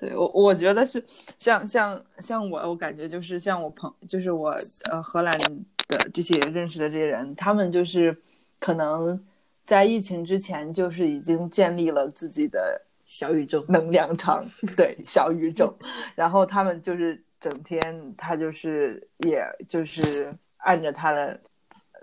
[0.00, 1.04] 对我我觉得是
[1.38, 4.58] 像像像我，我感觉就是像我朋，就是我
[4.90, 5.38] 呃荷兰
[5.86, 8.16] 的这些认识的这些人，他们就是
[8.58, 9.24] 可能
[9.64, 14.44] 在疫情之前就是已经建立了自己的小宇宙能量场，
[14.76, 15.72] 对小宇宙，
[16.16, 17.22] 然后他们就是。
[17.40, 21.40] 整天他就是，也就是按着他的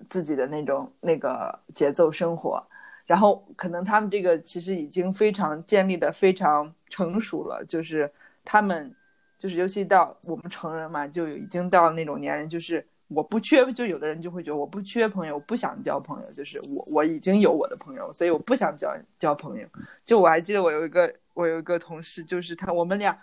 [0.09, 2.65] 自己的那种那个节奏生活，
[3.05, 8.09] 然后可能他们这个其实已经非常建立的非常成熟了，就是
[8.45, 8.95] 他们
[9.37, 19.67] 就是尤其到我们成人嘛，就已经到那种年龄，就是我不缺，就有的人就会觉得我不缺朋友，不想交朋友，就是我我已经有我的朋友，所以我不想交交朋友。
[20.05, 23.17] 就我还记得我有一个我有一个同事，就是他我们俩。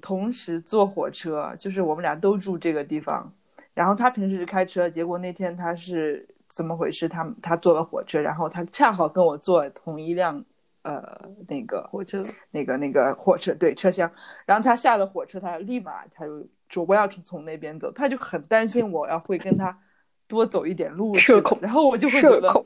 [0.00, 3.32] 同时坐火车，就是我们俩都住这个地方，
[3.74, 7.08] 然后他平时是开车，结果那天他是怎么回事？
[7.08, 10.44] 他他坐了火车，然后他恰好跟我坐同一辆，
[10.82, 11.02] 呃，
[11.48, 14.10] 那个火车，那个那个火车对车厢，
[14.46, 19.78] 然后他下了火车，他立马他就说我要从从那边走，他就很担心我要会跟他
[20.26, 22.64] 多走一点路，社恐，然后我就会觉得。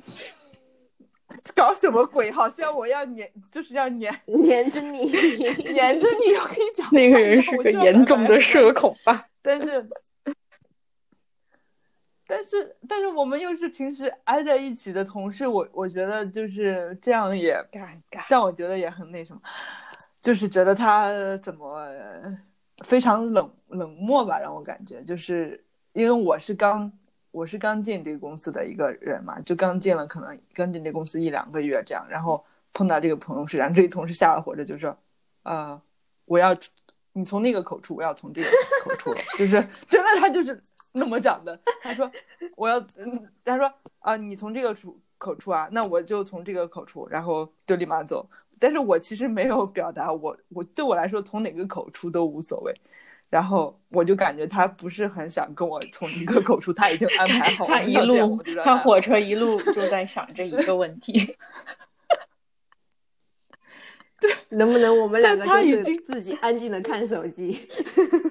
[1.55, 2.31] 搞什么鬼？
[2.31, 5.05] 好像我要黏， 就是要黏黏着你，
[5.73, 6.35] 黏着你。
[6.37, 9.27] 我跟你讲，那个人是个严重的社恐吧？
[9.43, 9.87] 但是，
[12.27, 19.41] 但是，但是我们又是平时挨在一起的同事，我我觉得就是这样也尴尬，让我觉得也很那什么，
[20.21, 21.87] 就是觉得他怎么
[22.87, 26.91] 非常冷冷漠吧，让我感觉就是因为我是刚。
[27.35, 34.97] 我是刚进这个公司的一个人嘛，就刚进了，可能刚进这公司一两个月这样，然后碰到这个同事，然后这个同事下了火车就说，
[35.43, 35.83] 呃，
[36.27, 36.57] 我要
[37.13, 38.49] 你从那个口出，我要从这个
[38.85, 40.63] 口出，就是真的他就是
[40.93, 41.59] 那么讲的。
[41.83, 42.09] 他说
[42.55, 43.69] 我要，嗯，他说
[43.99, 48.31] 啊，你从这个出口出啊，那我就从这个口出，然后就立马走。
[48.61, 52.73] 但是我其实没有表达我，我对我来说从哪个口出都无所谓。
[53.31, 57.71] 然后我就感觉他不是很想跟我从一个口出，他已经安排好了。
[57.71, 61.37] 他一路，他火车一路就在想这一个问题。
[64.21, 67.69] 对，能不能我们两个就是自己安静的看手机？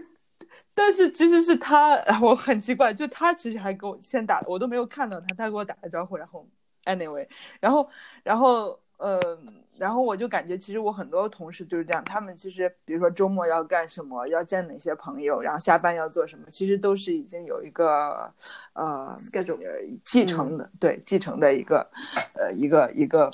[0.74, 6.48] 但是其实是他，我很奇怪，就他其实还给我先打，我都没有看到他，他给我打了招呼，然后
[6.86, 7.28] anyway，
[7.60, 7.90] 然后，
[8.24, 9.63] 然后，嗯。
[9.76, 18.32] 然后我就感觉，其实我很多同事就是这样，他们其实比如说周末要干什么，要见哪些朋友，然后下班要做什么，其实都是已经有一个
[18.74, 19.58] 呃 schedule
[20.06, 21.90] 继承的，对继承的一个
[22.36, 23.32] 呃一个一个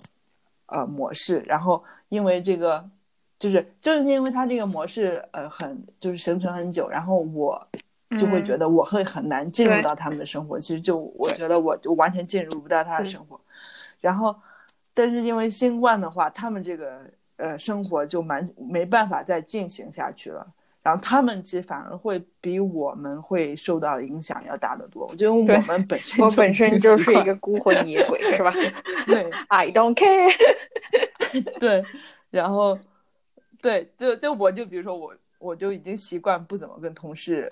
[0.68, 1.44] 呃模式。
[1.46, 2.90] 然后因为这个，
[3.38, 7.62] 就是就是因为他这个模式呃很就是形成很久，然后我
[8.18, 10.58] 就会觉得我会很难进入到他们的生活。
[10.58, 13.40] 其实就我觉得我就完全进入不到他的生活，
[14.00, 14.34] 然后。
[15.00, 17.00] 但是因为新冠的话，他们这个
[17.38, 20.46] 呃生活就蛮没办法再进行下去了。
[20.82, 25.08] 然后他们其实反而会比我们会受到影响要大得多。
[25.08, 28.54] 我觉得我们本身我本身就是一个孤魂野鬼，是吧？
[29.08, 30.34] 对，I don't care。
[31.60, 31.82] 对，
[32.30, 32.78] 然后
[33.62, 37.50] 对，就就我就比如说我我就已经习惯不怎么跟同事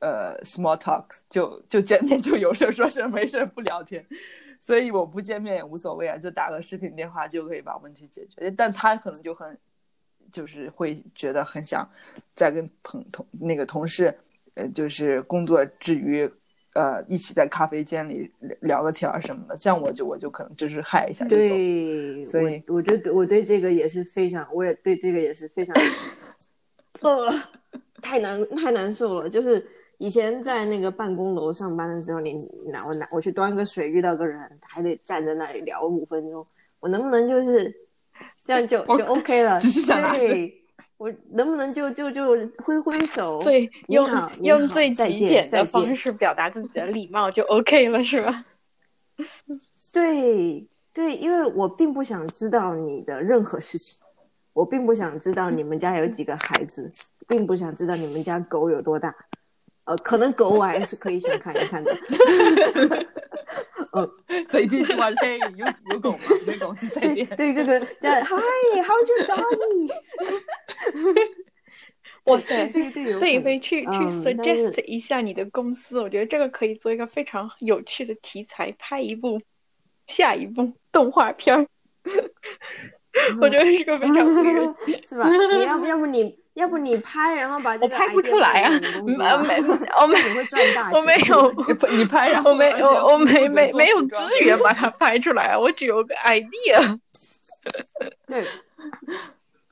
[0.00, 4.06] 呃 small talk，就就见面就有事说事，没事不聊天。
[4.60, 8.50] 所以我不见面也无所谓啊，就打个视频电话就可以把问题解决。
[8.50, 9.56] 但他可能就很，
[10.30, 11.88] 就是会觉得很想
[12.34, 14.14] 再跟朋同那个同事，
[14.54, 16.30] 呃，就是工作之余，
[16.74, 18.30] 呃，一起在咖啡间里
[18.60, 19.56] 聊个天儿什么的。
[19.56, 21.36] 像我就我就可能就是嗨一下就走。
[21.36, 25.74] 对，所以我觉得我对这个也是非常，我也对这个也是非常，
[27.00, 27.32] 呃，
[28.02, 29.66] 太难太难受了，就是。
[29.98, 32.34] 以前在那个办公楼上班的时候，你
[32.66, 36.46] 拿我拿我去端个水，遇到个人还得站在那里聊五分钟，
[36.80, 37.74] 我能不能就是
[38.44, 39.60] 这样就就 OK 了？
[40.16, 40.62] 对，
[40.96, 43.40] 我能不能就就就挥挥手？
[43.42, 44.08] 对，用
[44.40, 48.44] 用最极简的方式表达自己的礼貌就 OK 了，是吧？
[49.92, 54.00] 对对，因为我并不想知道你的任何事情，
[54.52, 56.88] 我并不想知道你们家有几个孩子，
[57.26, 59.12] 并不想知道你们家狗有多大。
[59.88, 61.96] 呃，可能狗我还是可以想看一看的。
[63.92, 64.06] 嗯，
[64.46, 66.18] 所以这句话，嘿，有有狗吗？
[66.46, 67.26] 没狗，再见。
[67.28, 68.36] 对这个，嗨
[68.82, 69.90] ，How's your doggy？
[72.24, 79.40] 哇塞，这个这个，可以飞去去 suggest 一下你的公司，我觉得这个可以做一个非常有趣的题材，拍一部
[80.06, 81.66] 下一部动画片儿。
[83.40, 85.30] 我觉得是个非常有趣，是吧？
[85.30, 86.38] 你要不要不你？
[86.58, 88.70] 要不你拍，然后把这个我拍不出来啊！
[89.04, 89.24] 没没，
[90.02, 91.00] 我没会赚大 钱。
[91.00, 91.52] 我没有，
[91.96, 96.98] 你拍，然后我没我我没没没有资源把它拍出来，我只有个 idea。
[98.26, 98.44] 对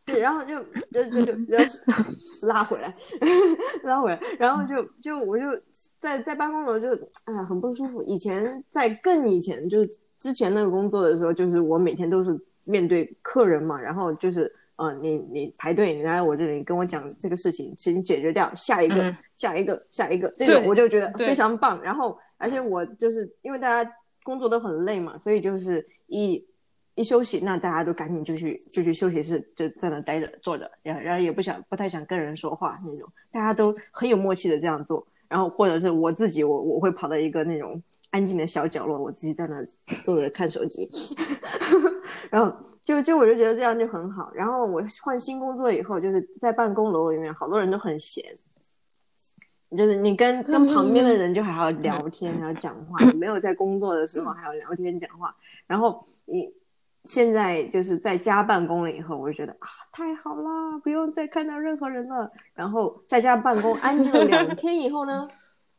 [0.05, 0.63] 对，然后就
[0.93, 2.05] 就就就然后
[2.43, 2.95] 拉回来，
[3.83, 5.45] 拉回来，然后就就我就
[5.99, 8.01] 在在办公楼就哎呀很不舒服。
[8.05, 14.55] 以前在更以前，就是之前那个工作的时候，就是我每天都是面对客人嘛，然后就是。
[14.77, 21.81] 呃，你你排队，你来我这里跟我讲这个事情，请解决掉，下一个，下一个，下一个，这个我就觉得非常棒。
[21.83, 23.91] 然后，而且我就是因为大家
[24.23, 26.45] 工作都很累嘛，所以就是一
[26.95, 35.07] 一休息，那大家都赶紧就去就去休息室，就在那待着坐着，然后然后也不想不太想跟人说话那种，大家都很有默契的这样做。
[35.27, 39.57] 然后或者是我自己，我我会跑到一个那种安静的小角落，我自己在那
[40.05, 40.87] 坐着看手机，
[42.31, 42.55] 然后。
[42.87, 48.25] 就就我就觉得这样就很好，然后我换新工作以后，就是在办公楼里面，好多人都很闲，
[49.77, 55.35] 就是你跟跟旁边的人就还要聊天，还要讲话， 你没有在工作的时候还要聊天讲话。
[55.67, 56.49] 然后你
[57.03, 62.31] 现在就是在家办公了以后，我就觉得啊，太好了，不用再看到任何人了。
[62.55, 65.27] 然后在家办公安静了两天以后呢？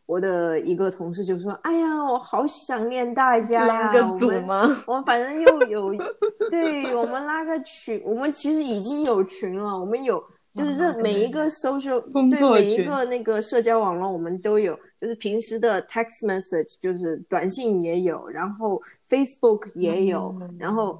[0.07, 3.91] 我的一个同事就说：“哎呀，我好想念大家呀！
[4.09, 4.47] 我们
[4.87, 5.91] 我们反正又有，
[6.49, 9.77] 对我们拉个群，我们其实已经有群了。
[9.77, 11.99] 我们有就是这每一个 social
[12.31, 20.97] 对每一个那个社交网络我们都有，就是平时的 text message 就是短信也有，然后 Facebook 也有，然后。”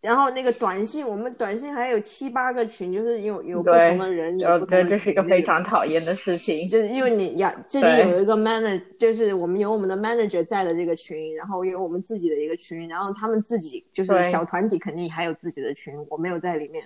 [0.00, 16.82] 然后那个短信，我们短信还有七八个群，就是有有不同的人，有不同的这是一个非常讨厌的事情，就是因为你要这里有一个 manager，就是我们有我们的 manager 在的这个群，然后有我们自己的一个群，然后他们自己就是小团体肯定还有自己的群，我没有在里面，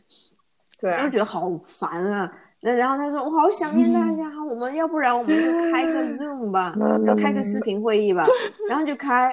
[0.81, 2.33] 对，就觉得好烦啊。
[2.62, 6.75] 那然后他说我好想念大家，我们要不然我们就开个 Zoom 吧，
[7.07, 8.25] 要开个视频会议吧，
[8.69, 9.33] 然后就开。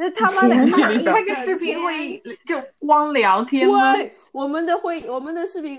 [0.00, 0.56] 那他妈的
[1.04, 3.92] 开个视频会议就光聊天吗？
[4.32, 5.78] 我们的会，我们的视频，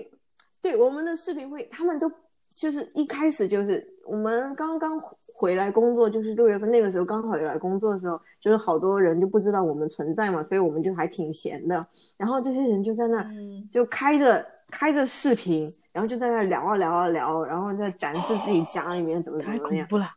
[0.61, 2.11] 对，我们的视频会，他们都
[2.51, 5.01] 就是一开始就是我们刚刚
[5.33, 11.83] 回来工作，就是六月份那个时候刚好回来工作的时候，就是好多人就不知道我们存在嘛，所以我们就还挺闲的。
[12.15, 13.25] 然后这些人就在那
[13.71, 19.63] 就开着开着视频，然后就在那聊啊聊啊聊，然后在展示自己家里面怎么怎么样。
[19.63, 20.11] 太恐怖了。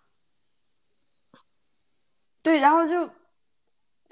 [2.42, 3.09] 对，然后就。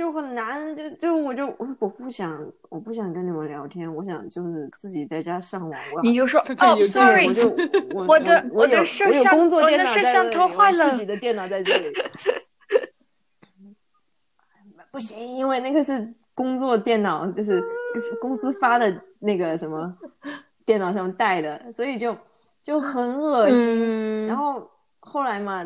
[0.03, 2.37] 就很难，就就我就我我不想
[2.69, 5.81] 我不想跟你们聊天，我想就是自己在家上网。
[6.03, 7.49] 你就说 哦，sorry，我就
[7.95, 11.93] 我的我的摄像我的摄像头坏了，自己的电脑在这里。
[14.91, 17.63] 不行，因为那个是工作电脑，就是
[18.21, 19.97] 公司发的那个什么
[20.65, 22.17] 电脑上带的，所以就
[22.61, 24.27] 就很恶心。
[24.27, 25.65] 然后后来嘛，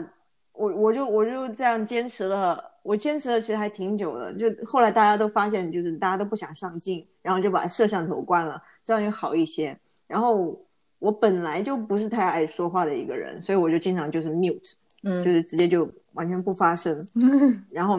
[0.52, 2.62] 我我就我就这样坚持了。
[2.86, 9.76] 我坚持了其实还挺久的，就后来大家都发现，就是大家都不想上镜，然后就把摄像头关了，这样就好一些。
[10.06, 10.56] 然后
[11.00, 14.72] 我本来就不是太爱说话的一个人，所以我就经常就是 mute，
[15.02, 17.06] 嗯，就是直接就完全不发声。
[17.70, 17.98] 然后，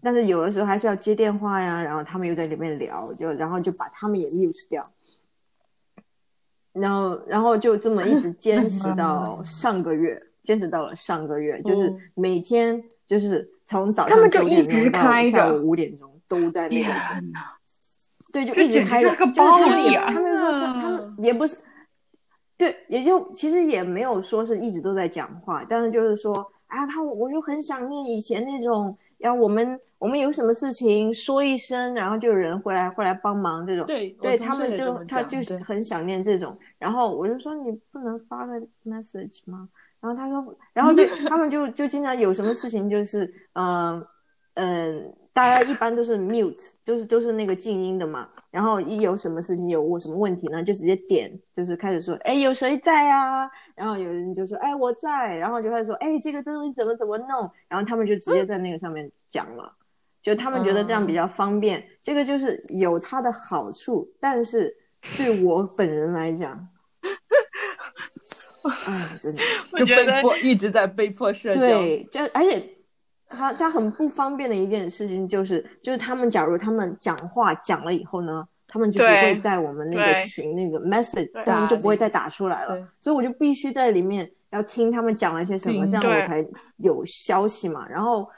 [0.00, 4.90] 但是有的时候还是要接电话呀，然后他们又在里面聊，就然后就把他们也 mute 掉。
[6.72, 10.22] 然后，然后就这么一直坚持 到上个月。
[10.46, 16.90] 坚持到了上个月，就是每天就是从早上九点钟到下午五点钟都在那个。
[18.32, 19.10] 对，就一直开着。
[19.10, 19.80] 就他们
[20.12, 21.56] 他们说他们也不是，
[22.58, 26.34] 对，也就其实也没有说是一直都在讲话，但是就是说
[26.66, 33.86] 啊，他我就很想念以前那种，然后我们我们有什么事情说一声，然后就有人会来会来帮忙这种。
[33.86, 36.54] 对，对他们就他就是很想念这种。
[36.78, 39.68] 然后我就说你不能发个 message 吗？
[40.00, 44.06] 然后他说，然后就他们就就经常有什么事情就是嗯
[44.54, 45.14] 嗯。
[45.36, 48.26] 大家一般都是 mute，就是都是那个静音的嘛。
[48.50, 53.42] 然后一有什么事情有我什么问题呢，就直接点，就是开始说，哎，有谁在啊？
[53.74, 55.36] 然后有人就说，哎，我在。
[55.36, 57.50] 然后就开始说，哎，这个东西怎么怎么弄？
[57.68, 59.70] 然后他们就直接在那个上面讲了，
[60.22, 61.86] 就他们觉得这样比较方便。
[62.02, 64.74] 这个就是有它的好处，但是
[65.18, 66.66] 对我本人来讲，
[68.86, 69.42] 哎，真的
[69.78, 71.60] 就被迫一直在被迫社交。
[71.60, 72.62] 对，就而且。
[73.28, 82.88] 他他很不方便的一件事情就是，就是他们假如他们讲话讲了以后呢，他们就不会在我们那个群那个 message，他们就不会再打出来了。
[83.00, 86.46] 所以我就必须在里面要听他们讲了些什么，这样我才
[86.76, 87.84] 有消息嘛。
[87.88, 88.30] 然后，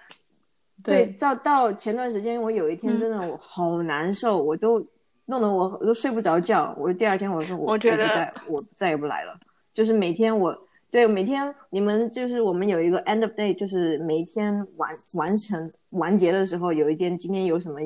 [0.83, 4.83] 对，到到前段时间，我有一天真的我好难受，我都
[5.27, 6.75] 弄得我都睡不着觉。
[6.79, 9.39] 我第二天我说我我不再我再也不来了，
[9.79, 10.53] 就是每天我。
[10.91, 17.79] 对，每天你们就是我们有一个 end of day，就是每一天完完成完结的时候，有一天今天有什么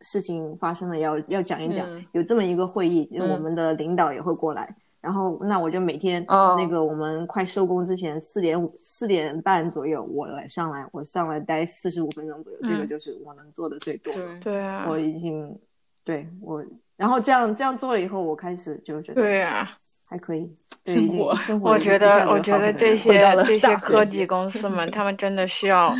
[0.00, 14.12] 事情发生了，要要讲一讲，有这么一个会议，我们的领导也会过来，然后那我就每天那个我们快收工之前四点五四点半左右，我来上来，我上来待四十五分钟左右，这个就是我能做的最多。
[14.40, 15.58] 对啊，我已经
[16.04, 16.64] 对我，
[16.96, 19.76] 然后这样这样做了以后，我开始就觉得对啊。
[20.14, 20.48] 还可以，
[20.86, 21.70] 生活生活。
[21.70, 25.92] 我觉得，我觉得这些这些科技公 司们，他们真的需要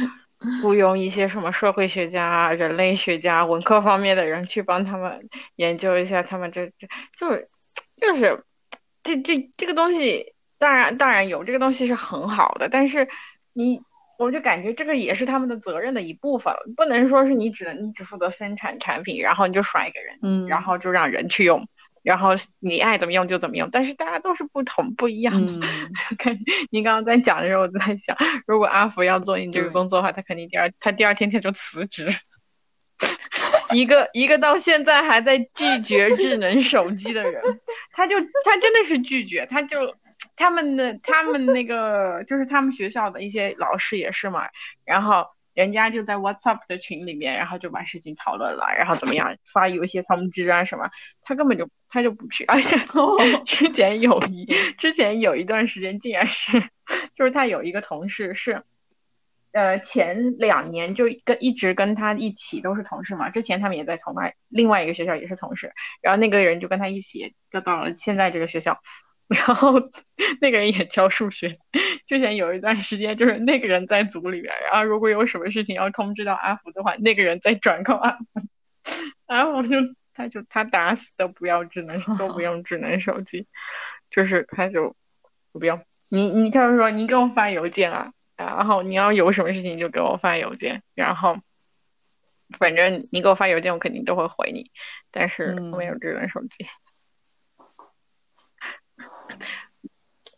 [0.62, 6.22] 雇佣一些什么社会学家、人类学家、文科方面的人去帮他们研究一下。
[6.22, 6.86] 他们这这
[7.18, 7.48] 就是
[8.00, 8.44] 就是
[9.02, 13.08] 这这这个东西，当然当然有这个东西是很好的，但是
[13.52, 13.80] 你
[14.16, 21.66] 我就感觉这个也是他们的责任的一部分，不能说是你只能你只负责生产产品，然后你就甩给人，嗯，然后就让人去用。
[22.04, 25.66] 然后你爱怎么用就怎么用，但是大家都是不同不一样的。
[26.18, 26.38] 看
[26.70, 28.14] 你刚刚在讲的时候，我就在想，
[28.46, 32.14] 如果阿福要做你这个工作的话，他肯定第二他第二天他就辞职。
[33.72, 37.42] 一个一个到现在还在拒绝智能手机的人，
[37.92, 39.96] 他就他真的是拒绝，他就
[40.36, 44.48] 他们的他们那个就是他们学校的一些老师也是嘛，
[44.84, 45.26] 然后。
[45.54, 50.90] 人家就在 WhatsApp 的群里面，然后就把事情讨论了，然后怎么样发有一些通知啊什么，
[51.22, 52.44] 他根本就他就不去。
[52.44, 52.76] 而且
[53.46, 54.46] 之前有一
[54.76, 56.60] 之前有一段时间，竟然是
[57.14, 58.64] 就是他有一个同事是，
[59.52, 68.80] 呃前两年就跟一直跟他一起都是同事嘛，之前他们也在同外另外一个学校也是同事，然后那个人就跟他一起就到了现在这个学校。
[69.26, 69.80] 然后
[70.42, 71.56] 那个人也教数学，
[72.06, 78.40] 之前有一段时间就是那个人在组里边，然后如果有什么事情要通知到阿福的话，那个人再转告阿福，
[79.26, 79.76] 阿福就
[80.12, 83.46] 他就他打死都不要智能都不用智能手机，
[84.10, 84.94] 就是他就
[85.52, 85.80] 我不用。
[86.08, 91.38] 你你他就说你给我发邮件啊，然后你要有什么事情就给我发邮件，然后
[92.58, 94.70] 反正你给我发邮件我肯定都会回你，
[95.10, 96.66] 但是我没有智能手机。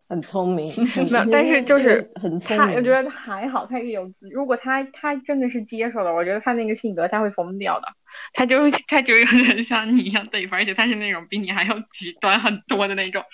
[0.09, 0.67] 很聪明，
[1.11, 2.77] 没有，但是就是很聪明。
[2.77, 7.89] 我觉得还好，他也有如果他他真的是接受了，我觉得他那个性格他会疯掉的。
[8.33, 13.25] 他就他就有点像你一样对付，而且他是那种比你还要极端很多的那种。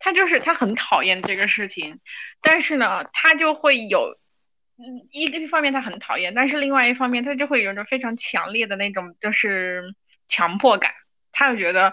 [0.00, 1.98] 他就是他很讨厌这个事情，
[2.40, 4.16] 但是呢，他就会有
[5.10, 9.94] 一个方面他很讨厌，但是另外一方面他就会有一种非常强烈的那种就是
[10.28, 10.90] 强迫感，
[11.30, 11.92] 他就觉得。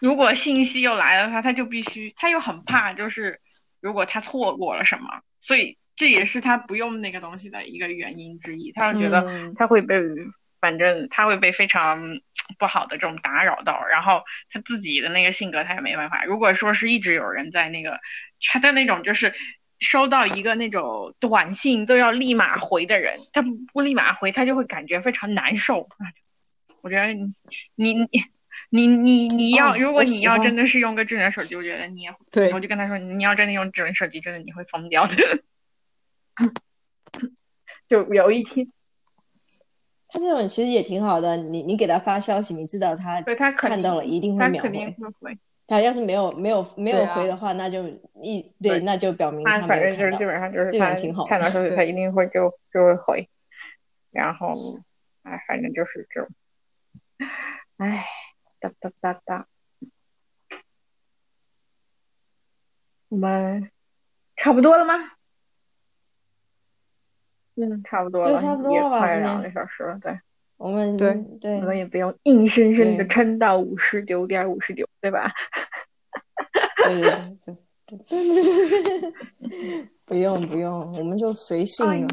[0.00, 3.40] 如果信息又来了，他他就必须，他又很怕，就是
[3.80, 8.72] 如果他错过了什么，所以这也是他不用那个东西的一个原因之一。
[8.72, 9.96] 他就觉得他会被，
[10.60, 12.20] 反正他会被非常
[12.58, 16.24] 不好的这种打扰到，然后他自己的那个性格他也没办法。
[16.24, 18.00] 如果说是一直有人在那个
[18.42, 19.34] 他的那种，就是
[19.78, 25.88] 收到一个那种短信都要立马回的人，他不不立马回，他就会感觉非常难受。
[26.82, 27.26] 我觉得你
[27.74, 28.06] 你
[28.70, 28.86] 你。
[28.86, 35.14] 你你你要，如果你要真的是用个智能手机，我觉得你也，对，我就跟他说，你要真的用智能手机，真的你会疯掉的。
[37.88, 38.66] 就有一天，
[40.08, 44.62] 他这种其实也挺好的，你你给他发消息，你知道他对他看到了一定会秒
[45.20, 45.38] 回。
[45.68, 47.84] 他要是没有没有没有回的话，那就
[48.22, 53.28] 一对，那就表明他反正就是基本上就是他挺好，看到消息 他一定会就就会回，
[54.12, 54.54] 然后
[55.24, 56.28] 哎，反正就是这种，
[57.78, 58.04] 哎，
[58.60, 59.46] 哒哒哒哒，
[63.08, 63.70] 我们
[64.36, 64.94] 差不多了吗？
[67.56, 68.98] 嗯，差不多了，差不多了吧？
[69.00, 70.18] 快两个小时了，对。
[70.58, 75.30] 我们对对，我们也不用硬生生的撑到五十九点五十九，对吧？
[76.84, 77.12] 对对
[77.44, 78.16] 对对
[78.98, 79.12] 对
[79.50, 82.08] 对， 不用不用，我们就随性了。